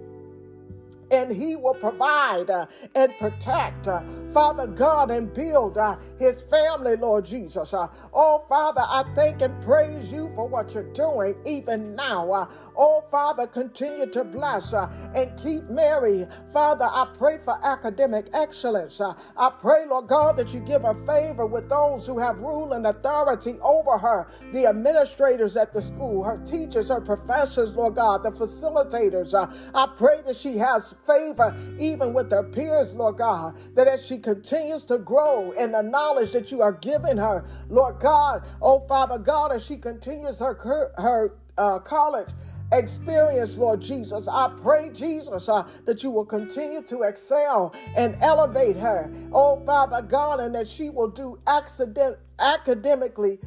and 1.14 1.32
He 1.32 1.56
will 1.56 1.76
provide 1.76 2.50
uh, 2.52 2.68
and 2.96 3.14
protect, 3.20 3.88
uh, 3.88 4.04
Father 4.34 4.68
God, 4.68 5.12
and 5.12 5.34
build 5.34 5.78
uh, 5.78 5.98
His 6.20 6.44
family, 6.44 6.98
Lord 6.98 7.26
Jesus. 7.26 7.74
Oh, 8.14 8.46
Father, 8.50 8.82
I 8.84 9.04
thank 9.16 9.42
and 9.42 9.62
praise 9.64 10.12
you 10.12 10.32
for 10.36 10.48
what 10.48 10.74
you're 10.74 10.92
doing 10.94 11.36
even 11.46 11.96
now. 11.96 12.50
Oh, 12.78 13.04
Father, 13.12 13.48
continue 13.48 14.08
to 14.08 14.24
bless 14.26 14.74
and 15.16 15.38
keep 15.38 15.64
Mary. 15.70 16.28
Father, 16.54 16.86
I 16.86 17.08
pray 17.18 17.40
for 17.44 17.58
academic 17.66 18.28
excellence. 18.34 19.02
I 19.02 19.52
pray, 19.62 19.86
Lord 19.88 20.08
God, 20.08 20.38
that 20.38 20.54
you 20.54 20.60
give 20.62 20.84
her 20.84 20.96
favor 21.06 21.46
with 21.46 21.70
those 21.70 22.06
who 22.08 22.20
have 22.20 22.40
rule 22.40 22.74
and 22.74 22.88
authority 22.88 23.58
over 23.62 23.98
her, 23.98 24.28
the 24.54 24.68
administrators 24.68 25.58
at 25.58 25.74
the 25.74 25.82
school, 25.82 26.24
her 26.24 26.38
teachers, 26.46 26.90
her 26.90 27.02
professors, 27.02 27.76
Lord 27.76 27.96
God, 27.96 28.24
the 28.24 28.32
facilitators. 28.32 29.34
I 29.74 29.88
pray 29.98 30.22
that 30.26 30.36
she 30.38 30.58
has 30.58 30.96
favor 31.06 31.56
even 31.80 32.14
with 32.14 32.32
her 32.32 32.44
peers, 32.44 32.96
Lord 32.96 33.18
God, 33.18 33.56
that 33.76 33.88
as 33.88 34.06
she 34.06 34.18
continues 34.18 34.86
to 34.86 34.98
grow 34.98 35.52
in 35.52 35.72
the 35.72 35.82
knowledge 35.82 36.32
that 36.34 36.52
you 36.52 36.62
are 36.62 36.74
giving 36.74 37.18
her, 37.18 37.46
Lord 37.70 38.00
God, 38.00 38.44
oh 38.62 38.86
Father 38.88 39.18
God, 39.18 39.52
as 39.52 39.66
she 39.66 39.78
continues 39.78 40.40
her, 40.40 40.56
her 40.98 41.36
uh, 41.58 41.80
college 41.80 42.30
experience, 42.72 43.56
Lord 43.56 43.82
Jesus. 43.82 44.28
I 44.28 44.52
pray, 44.62 44.90
Jesus, 44.90 45.48
uh, 45.48 45.68
that 45.86 46.04
you 46.04 46.12
will 46.12 46.26
continue 46.26 46.82
to 46.84 47.04
excel 47.04 47.74
and 47.96 48.18
elevate 48.22 48.78
her. 48.78 49.12
Oh, 49.32 49.62
Father 49.66 50.02
God, 50.02 50.40
and 50.40 50.54
that 50.56 50.68
she 50.68 50.90
will 50.90 51.10
do 51.10 51.40
accident, 51.48 52.18
academically 52.40 53.40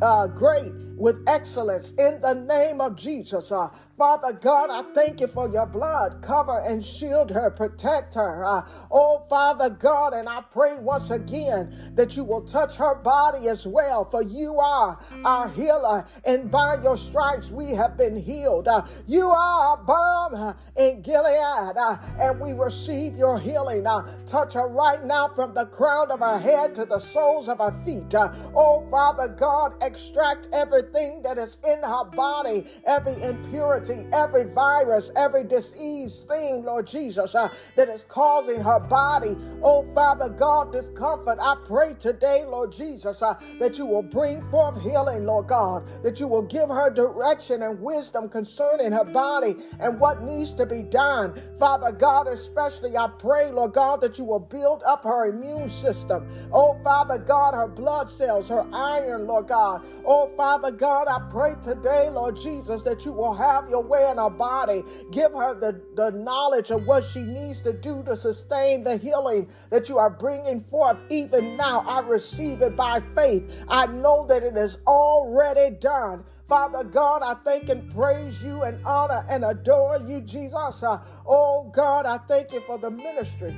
uh, 0.00 0.26
great 0.28 0.72
with 0.98 1.16
excellence 1.28 1.90
in 1.98 2.20
the 2.20 2.34
name 2.34 2.80
of 2.80 2.96
Jesus. 2.96 3.52
Uh, 3.52 3.68
Father 3.96 4.32
God, 4.32 4.70
I 4.70 4.82
thank 4.94 5.20
you 5.20 5.26
for 5.26 5.48
your 5.48 5.66
blood. 5.66 6.22
Cover 6.22 6.60
and 6.60 6.84
shield 6.84 7.30
her, 7.30 7.50
protect 7.50 8.14
her. 8.14 8.44
Uh, 8.44 8.62
oh, 8.90 9.24
Father 9.28 9.70
God, 9.70 10.12
and 10.12 10.28
I 10.28 10.42
pray 10.52 10.76
once 10.78 11.10
again 11.10 11.92
that 11.94 12.16
you 12.16 12.24
will 12.24 12.42
touch 12.42 12.76
her 12.76 12.94
body 12.96 13.48
as 13.48 13.66
well, 13.66 14.08
for 14.10 14.22
you 14.22 14.58
are 14.58 14.98
our 15.24 15.48
healer, 15.50 16.06
and 16.24 16.50
by 16.50 16.80
your 16.82 16.96
stripes 16.96 17.50
we 17.50 17.70
have 17.72 17.96
been 17.96 18.16
healed. 18.16 18.68
Uh, 18.68 18.86
you 19.06 19.28
are 19.28 19.68
our 19.68 19.76
balm 19.78 20.34
uh, 20.34 20.54
in 20.76 21.02
Gilead, 21.02 21.76
uh, 21.76 21.96
and 22.20 22.40
we 22.40 22.52
receive 22.52 23.16
your 23.16 23.38
healing. 23.38 23.86
Uh, 23.86 24.02
touch 24.26 24.54
her 24.54 24.68
right 24.68 25.04
now 25.04 25.28
from 25.34 25.54
the 25.54 25.66
crown 25.66 26.10
of 26.10 26.20
her 26.20 26.38
head 26.38 26.74
to 26.74 26.84
the 26.84 26.98
soles 26.98 27.48
of 27.48 27.58
her 27.58 27.74
feet. 27.84 28.14
Uh, 28.14 28.32
oh, 28.54 28.86
Father 28.90 29.28
God, 29.28 29.74
extract 29.82 30.46
everything 30.52 30.87
that 30.92 31.38
is 31.38 31.58
in 31.66 31.82
her 31.82 32.04
body, 32.04 32.66
every 32.84 33.20
impurity 33.22 34.06
every 34.12 34.44
virus, 34.44 35.10
every 35.16 35.44
disease 35.44 36.24
thing, 36.28 36.64
Lord 36.64 36.86
Jesus, 36.86 37.34
uh, 37.34 37.52
that 37.76 37.88
is 37.88 38.04
causing 38.08 38.60
her 38.60 38.80
body, 38.80 39.36
oh 39.62 39.86
Father 39.94 40.28
God, 40.28 40.72
discomfort. 40.72 41.38
I 41.40 41.56
pray 41.66 41.94
today, 41.94 42.44
Lord 42.46 42.72
Jesus, 42.72 43.22
uh, 43.22 43.34
that 43.58 43.78
you 43.78 43.86
will 43.86 44.02
bring 44.02 44.42
forth 44.50 44.80
healing, 44.82 45.24
Lord 45.24 45.46
God, 45.46 45.88
that 46.02 46.20
you 46.20 46.26
will 46.26 46.42
give 46.42 46.68
her 46.68 46.90
direction 46.90 47.62
and 47.62 47.80
wisdom 47.80 48.28
concerning 48.28 48.92
her 48.92 49.04
body 49.04 49.56
and 49.80 49.98
what 50.00 50.22
needs 50.22 50.52
to 50.54 50.66
be 50.66 50.82
done. 50.82 51.40
Father 51.58 51.92
God, 51.92 52.26
especially 52.26 52.96
I 52.96 53.08
pray, 53.18 53.50
Lord 53.50 53.72
God, 53.72 54.00
that 54.00 54.18
you 54.18 54.24
will 54.24 54.40
build 54.40 54.82
up 54.86 55.04
her 55.04 55.28
immune 55.28 55.70
system. 55.70 56.28
Oh 56.52 56.78
Father 56.82 57.18
God, 57.18 57.54
her 57.54 57.68
blood 57.68 58.08
cells, 58.08 58.48
her 58.48 58.66
iron, 58.72 59.26
Lord 59.26 59.48
God. 59.48 59.84
Oh 60.04 60.30
Father 60.36 60.70
God, 60.78 61.08
I 61.08 61.20
pray 61.30 61.54
today, 61.60 62.08
Lord 62.08 62.36
Jesus, 62.36 62.82
that 62.84 63.04
you 63.04 63.12
will 63.12 63.34
have 63.34 63.68
your 63.68 63.82
way 63.82 64.08
in 64.10 64.16
her 64.18 64.30
body. 64.30 64.84
Give 65.10 65.32
her 65.32 65.54
the, 65.54 65.80
the 65.94 66.10
knowledge 66.10 66.70
of 66.70 66.86
what 66.86 67.04
she 67.04 67.20
needs 67.20 67.60
to 67.62 67.72
do 67.72 68.02
to 68.04 68.16
sustain 68.16 68.84
the 68.84 68.96
healing 68.96 69.50
that 69.70 69.88
you 69.88 69.98
are 69.98 70.10
bringing 70.10 70.62
forth. 70.62 70.96
Even 71.10 71.56
now, 71.56 71.80
I 71.80 72.00
receive 72.00 72.62
it 72.62 72.76
by 72.76 73.00
faith. 73.14 73.44
I 73.68 73.86
know 73.86 74.26
that 74.28 74.42
it 74.42 74.56
is 74.56 74.78
already 74.86 75.74
done. 75.76 76.24
Father 76.48 76.84
God, 76.84 77.22
I 77.22 77.34
thank 77.44 77.68
and 77.68 77.92
praise 77.94 78.42
you 78.42 78.62
and 78.62 78.82
honor 78.86 79.26
and 79.28 79.44
adore 79.44 80.00
you, 80.06 80.20
Jesus. 80.22 80.82
Uh, 80.82 80.98
oh 81.26 81.70
God, 81.74 82.06
I 82.06 82.18
thank 82.18 82.52
you 82.52 82.60
for 82.60 82.78
the 82.78 82.90
ministry 82.90 83.54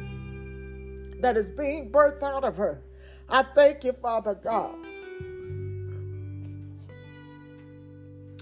that 1.20 1.36
is 1.36 1.50
being 1.50 1.92
birthed 1.92 2.22
out 2.22 2.44
of 2.44 2.56
her. 2.56 2.82
I 3.28 3.44
thank 3.54 3.84
you, 3.84 3.92
Father 3.92 4.34
God, 4.34 4.74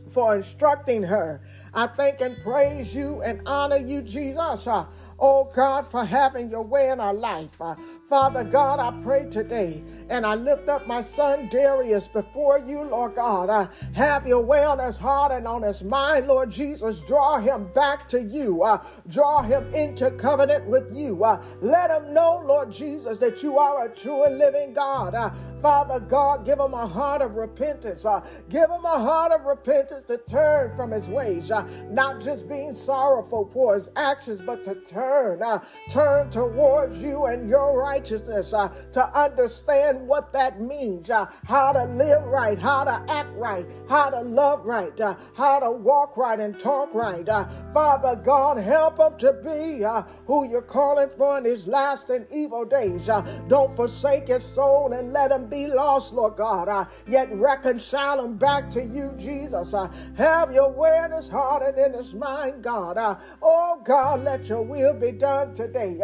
for 0.08 0.36
instructing 0.36 1.02
her 1.02 1.40
I 1.74 1.86
thank 1.86 2.20
and 2.20 2.36
praise 2.42 2.94
you 2.94 3.22
and 3.22 3.40
honor 3.46 3.76
you, 3.76 4.02
Jesus. 4.02 4.66
Uh, 4.66 4.86
oh 5.18 5.50
God, 5.54 5.86
for 5.86 6.04
having 6.04 6.50
your 6.50 6.62
way 6.62 6.90
in 6.90 7.00
our 7.00 7.14
life. 7.14 7.60
Father 8.08 8.42
God, 8.42 8.80
I 8.80 9.02
pray 9.02 9.26
today 9.28 9.84
and 10.08 10.24
I 10.24 10.34
lift 10.34 10.70
up 10.70 10.86
my 10.86 11.02
son 11.02 11.48
Darius 11.50 12.08
before 12.08 12.58
you, 12.58 12.82
Lord 12.82 13.14
God. 13.14 13.50
Uh, 13.50 13.68
have 13.92 14.26
your 14.26 14.40
way 14.40 14.64
on 14.64 14.78
his 14.78 14.96
heart 14.96 15.30
and 15.30 15.46
on 15.46 15.62
his 15.62 15.84
mind, 15.84 16.26
Lord 16.26 16.50
Jesus. 16.50 17.00
Draw 17.00 17.40
him 17.40 17.70
back 17.74 18.08
to 18.08 18.22
you. 18.22 18.62
Uh, 18.62 18.82
draw 19.08 19.42
him 19.42 19.72
into 19.74 20.10
covenant 20.12 20.64
with 20.66 20.88
you. 20.90 21.22
Uh, 21.22 21.42
let 21.60 21.90
him 21.90 22.14
know, 22.14 22.42
Lord 22.46 22.72
Jesus, 22.72 23.18
that 23.18 23.42
you 23.42 23.58
are 23.58 23.84
a 23.84 23.94
true 23.94 24.24
and 24.24 24.38
living 24.38 24.72
God. 24.72 25.14
Uh, 25.14 25.30
Father 25.60 26.00
God, 26.00 26.46
give 26.46 26.58
him 26.58 26.72
a 26.72 26.86
heart 26.86 27.20
of 27.20 27.34
repentance. 27.34 28.06
Uh, 28.06 28.24
give 28.48 28.70
him 28.70 28.86
a 28.86 28.98
heart 28.98 29.32
of 29.32 29.44
repentance 29.44 30.04
to 30.04 30.16
turn 30.16 30.74
from 30.76 30.92
his 30.92 31.08
ways, 31.08 31.50
not 31.90 32.22
just 32.22 32.48
being 32.48 32.72
sorrowful 32.72 33.50
for 33.52 33.74
his 33.74 33.90
actions, 33.96 34.40
but 34.40 34.64
to 34.64 34.76
turn, 34.76 35.42
turn 35.90 36.30
towards 36.30 37.02
you 37.02 37.26
and 37.26 37.50
your 37.50 37.74
righteousness, 37.98 38.52
uh, 38.52 38.68
to 38.92 39.18
understand 39.18 40.06
what 40.06 40.32
that 40.32 40.60
means, 40.60 41.10
uh, 41.10 41.26
how 41.46 41.72
to 41.72 41.84
live 41.84 42.22
right, 42.26 42.58
how 42.58 42.84
to 42.84 43.04
act 43.08 43.30
right, 43.34 43.66
how 43.88 44.08
to 44.08 44.20
love 44.20 44.64
right, 44.64 45.00
uh, 45.00 45.16
how 45.36 45.58
to 45.58 45.70
walk 45.70 46.16
right 46.16 46.38
and 46.38 46.60
talk 46.60 46.94
right. 46.94 47.28
Uh, 47.28 47.44
Father 47.74 48.14
God, 48.14 48.56
help 48.58 48.98
him 48.98 49.18
to 49.18 49.32
be 49.44 49.84
uh, 49.84 50.02
who 50.26 50.48
you're 50.48 50.62
calling 50.62 51.08
for 51.16 51.38
in 51.38 51.44
these 51.44 51.66
last 51.66 52.08
and 52.10 52.24
evil 52.32 52.64
days. 52.64 53.08
Uh, 53.08 53.20
don't 53.48 53.74
forsake 53.74 54.28
his 54.28 54.44
soul 54.44 54.92
and 54.92 55.12
let 55.12 55.32
him 55.32 55.48
be 55.48 55.66
lost, 55.66 56.12
Lord 56.12 56.36
God, 56.36 56.86
yet 57.08 57.28
reconcile 57.32 58.24
him 58.24 58.36
back 58.36 58.70
to 58.70 58.84
you, 58.84 59.12
Jesus. 59.18 59.74
Have 60.16 60.52
your 60.52 60.70
way 60.70 61.00
in 61.04 61.10
his 61.10 61.28
heart 61.28 61.64
and 61.64 61.76
in 61.78 61.94
his 61.94 62.14
mind, 62.14 62.62
God. 62.62 62.96
Oh, 63.42 63.82
God, 63.84 64.22
let 64.22 64.46
your 64.46 64.62
will 64.62 64.94
be 64.94 65.10
done 65.10 65.52
today. 65.52 65.98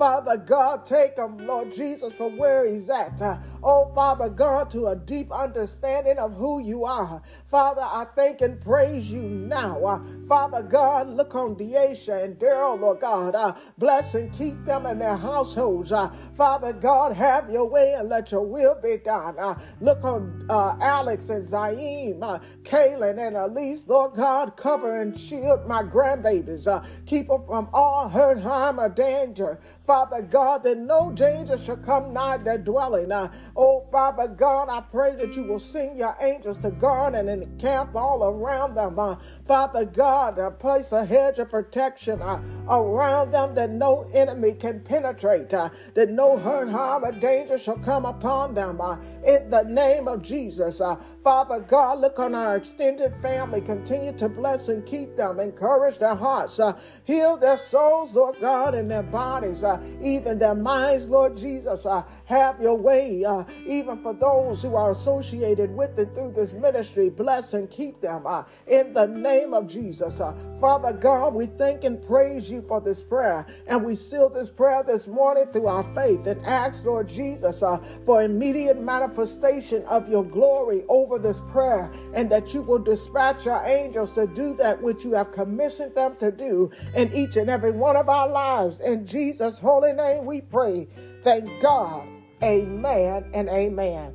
Uh, 0.00 0.06
Father 0.06 0.36
God, 0.36 0.86
take 0.86 1.16
him, 1.16 1.38
Lord 1.46 1.74
Jesus, 1.74 2.12
from 2.14 2.36
where 2.36 2.70
he's 2.70 2.88
at. 2.88 3.20
Oh, 3.68 3.90
Father 3.96 4.28
God, 4.30 4.70
to 4.70 4.86
a 4.88 4.96
deep 4.96 5.32
understanding 5.32 6.18
of 6.18 6.34
who 6.36 6.60
you 6.62 6.84
are. 6.84 7.20
Father, 7.48 7.82
I 7.82 8.06
thank 8.14 8.40
and 8.42 8.60
praise 8.60 9.06
you 9.06 9.22
now. 9.22 9.84
Uh, 9.84 10.00
Father 10.28 10.62
God, 10.62 11.08
look 11.08 11.34
on 11.34 11.56
Deasha 11.56 12.24
and 12.24 12.38
Daryl, 12.38 12.80
Lord 12.80 13.00
God. 13.00 13.34
Uh, 13.34 13.54
bless 13.78 14.14
and 14.14 14.32
keep 14.32 14.64
them 14.66 14.86
and 14.86 15.00
their 15.00 15.16
households. 15.16 15.92
Uh, 15.92 16.14
Father 16.36 16.72
God, 16.72 17.12
have 17.14 17.50
your 17.50 17.68
way 17.68 17.94
and 17.98 18.08
let 18.08 18.32
your 18.32 18.42
will 18.42 18.76
be 18.76 18.86
be 18.96 18.98
done. 19.04 19.36
Uh, 19.38 19.58
look 19.80 20.02
on 20.04 20.46
uh, 20.48 20.76
Alex 20.80 21.28
and 21.28 21.42
Zaim, 21.44 22.22
uh, 22.22 22.38
Kaylin 22.62 23.18
and 23.18 23.36
Elise. 23.36 23.86
Lord 23.86 24.14
God, 24.14 24.56
cover 24.56 25.00
and 25.00 25.18
shield 25.18 25.66
my 25.66 25.82
grandbabies. 25.82 26.66
Uh, 26.66 26.84
keep 27.06 27.28
them 27.28 27.44
from 27.46 27.68
all 27.72 28.08
hurt, 28.08 28.40
harm, 28.40 28.80
or 28.80 28.88
danger. 28.88 29.58
Father 29.86 30.22
God, 30.22 30.64
that 30.64 30.78
no 30.78 31.10
danger 31.12 31.56
shall 31.58 31.76
come 31.76 32.12
nigh 32.12 32.38
their 32.38 32.58
dwelling. 32.58 33.12
Oh, 33.56 33.86
Father 33.92 34.28
God, 34.28 34.68
I 34.68 34.82
pray 34.82 35.14
that 35.16 35.34
you 35.36 35.44
will 35.44 35.58
send 35.58 35.96
your 35.96 36.16
angels 36.20 36.58
to 36.58 36.70
guard 36.70 37.14
and 37.14 37.28
encamp 37.28 37.96
all 37.96 38.24
around 38.24 38.74
them. 38.74 38.98
Uh, 38.98 39.16
Father 39.46 39.84
God, 39.84 40.38
uh, 40.38 40.50
place 40.50 40.92
a 40.92 41.04
hedge 41.04 41.38
of 41.38 41.50
protection 41.50 42.22
uh, 42.22 42.42
around 42.68 43.32
them 43.32 43.54
that 43.54 43.70
no 43.70 44.08
enemy 44.14 44.54
can 44.54 44.80
penetrate, 44.80 45.54
uh, 45.54 45.70
that 45.94 46.10
no 46.10 46.38
hurt, 46.38 46.68
harm, 46.68 47.04
or 47.04 47.12
danger 47.12 47.58
shall 47.58 47.78
come 47.78 48.04
upon 48.04 48.54
them 48.54 48.66
them 48.66 48.80
uh, 48.80 48.96
in 49.26 49.50
the 49.50 49.62
name 49.64 50.08
of 50.08 50.22
Jesus. 50.22 50.80
Uh, 50.80 50.96
Father 51.24 51.60
God, 51.60 52.00
look 52.00 52.18
on 52.18 52.34
our 52.34 52.56
extended 52.56 53.14
family. 53.22 53.60
Continue 53.60 54.12
to 54.12 54.28
bless 54.28 54.68
and 54.68 54.84
keep 54.86 55.16
them, 55.16 55.40
encourage 55.40 55.98
their 55.98 56.14
hearts, 56.14 56.58
uh, 56.60 56.78
heal 57.04 57.36
their 57.36 57.56
souls, 57.56 58.14
Lord 58.14 58.36
God, 58.40 58.74
and 58.74 58.90
their 58.90 59.02
bodies, 59.02 59.64
uh, 59.64 59.82
even 60.02 60.38
their 60.38 60.54
minds, 60.54 61.08
Lord 61.08 61.36
Jesus. 61.36 61.86
Uh, 61.86 62.02
have 62.26 62.60
your 62.60 62.76
way, 62.76 63.24
uh, 63.24 63.44
even 63.66 64.02
for 64.02 64.12
those 64.12 64.62
who 64.62 64.74
are 64.74 64.92
associated 64.92 65.74
with 65.74 65.98
it 65.98 66.14
through 66.14 66.32
this 66.32 66.52
ministry. 66.52 67.08
Bless 67.08 67.54
and 67.54 67.70
keep 67.70 68.00
them 68.00 68.26
uh, 68.26 68.44
in 68.66 68.92
the 68.92 69.06
name 69.06 69.54
of 69.54 69.66
Jesus. 69.66 70.20
Uh, 70.20 70.34
Father 70.60 70.92
God, 70.92 71.34
we 71.34 71.46
thank 71.46 71.84
and 71.84 72.04
praise 72.06 72.50
you 72.50 72.62
for 72.66 72.80
this 72.80 73.02
prayer, 73.02 73.46
and 73.66 73.84
we 73.84 73.94
seal 73.94 74.28
this 74.28 74.50
prayer 74.50 74.82
this 74.82 75.06
morning 75.06 75.46
through 75.52 75.66
our 75.66 75.84
faith 75.94 76.26
and 76.26 76.44
ask, 76.46 76.84
Lord 76.84 77.08
Jesus, 77.08 77.62
uh, 77.62 77.78
for 78.04 78.22
immediate 78.22 78.56
immediate 78.56 78.80
manifestation 78.80 79.84
of 79.84 80.08
your 80.08 80.24
glory 80.24 80.82
over 80.88 81.18
this 81.18 81.40
prayer, 81.52 81.90
and 82.14 82.30
that 82.30 82.54
you 82.54 82.62
will 82.62 82.78
dispatch 82.78 83.44
your 83.44 83.62
angels 83.64 84.14
to 84.14 84.26
do 84.26 84.54
that 84.54 84.80
which 84.80 85.04
you 85.04 85.12
have 85.12 85.30
commissioned 85.32 85.94
them 85.94 86.16
to 86.16 86.30
do 86.30 86.70
in 86.94 87.12
each 87.12 87.36
and 87.36 87.50
every 87.50 87.70
one 87.70 87.96
of 87.96 88.08
our 88.08 88.28
lives. 88.28 88.80
In 88.80 89.06
Jesus' 89.06 89.58
holy 89.58 89.92
name 89.92 90.24
we 90.24 90.40
pray. 90.40 90.88
Thank 91.22 91.60
God. 91.60 92.15
Amen 92.42 93.24
and 93.32 93.48
amen. 93.48 94.12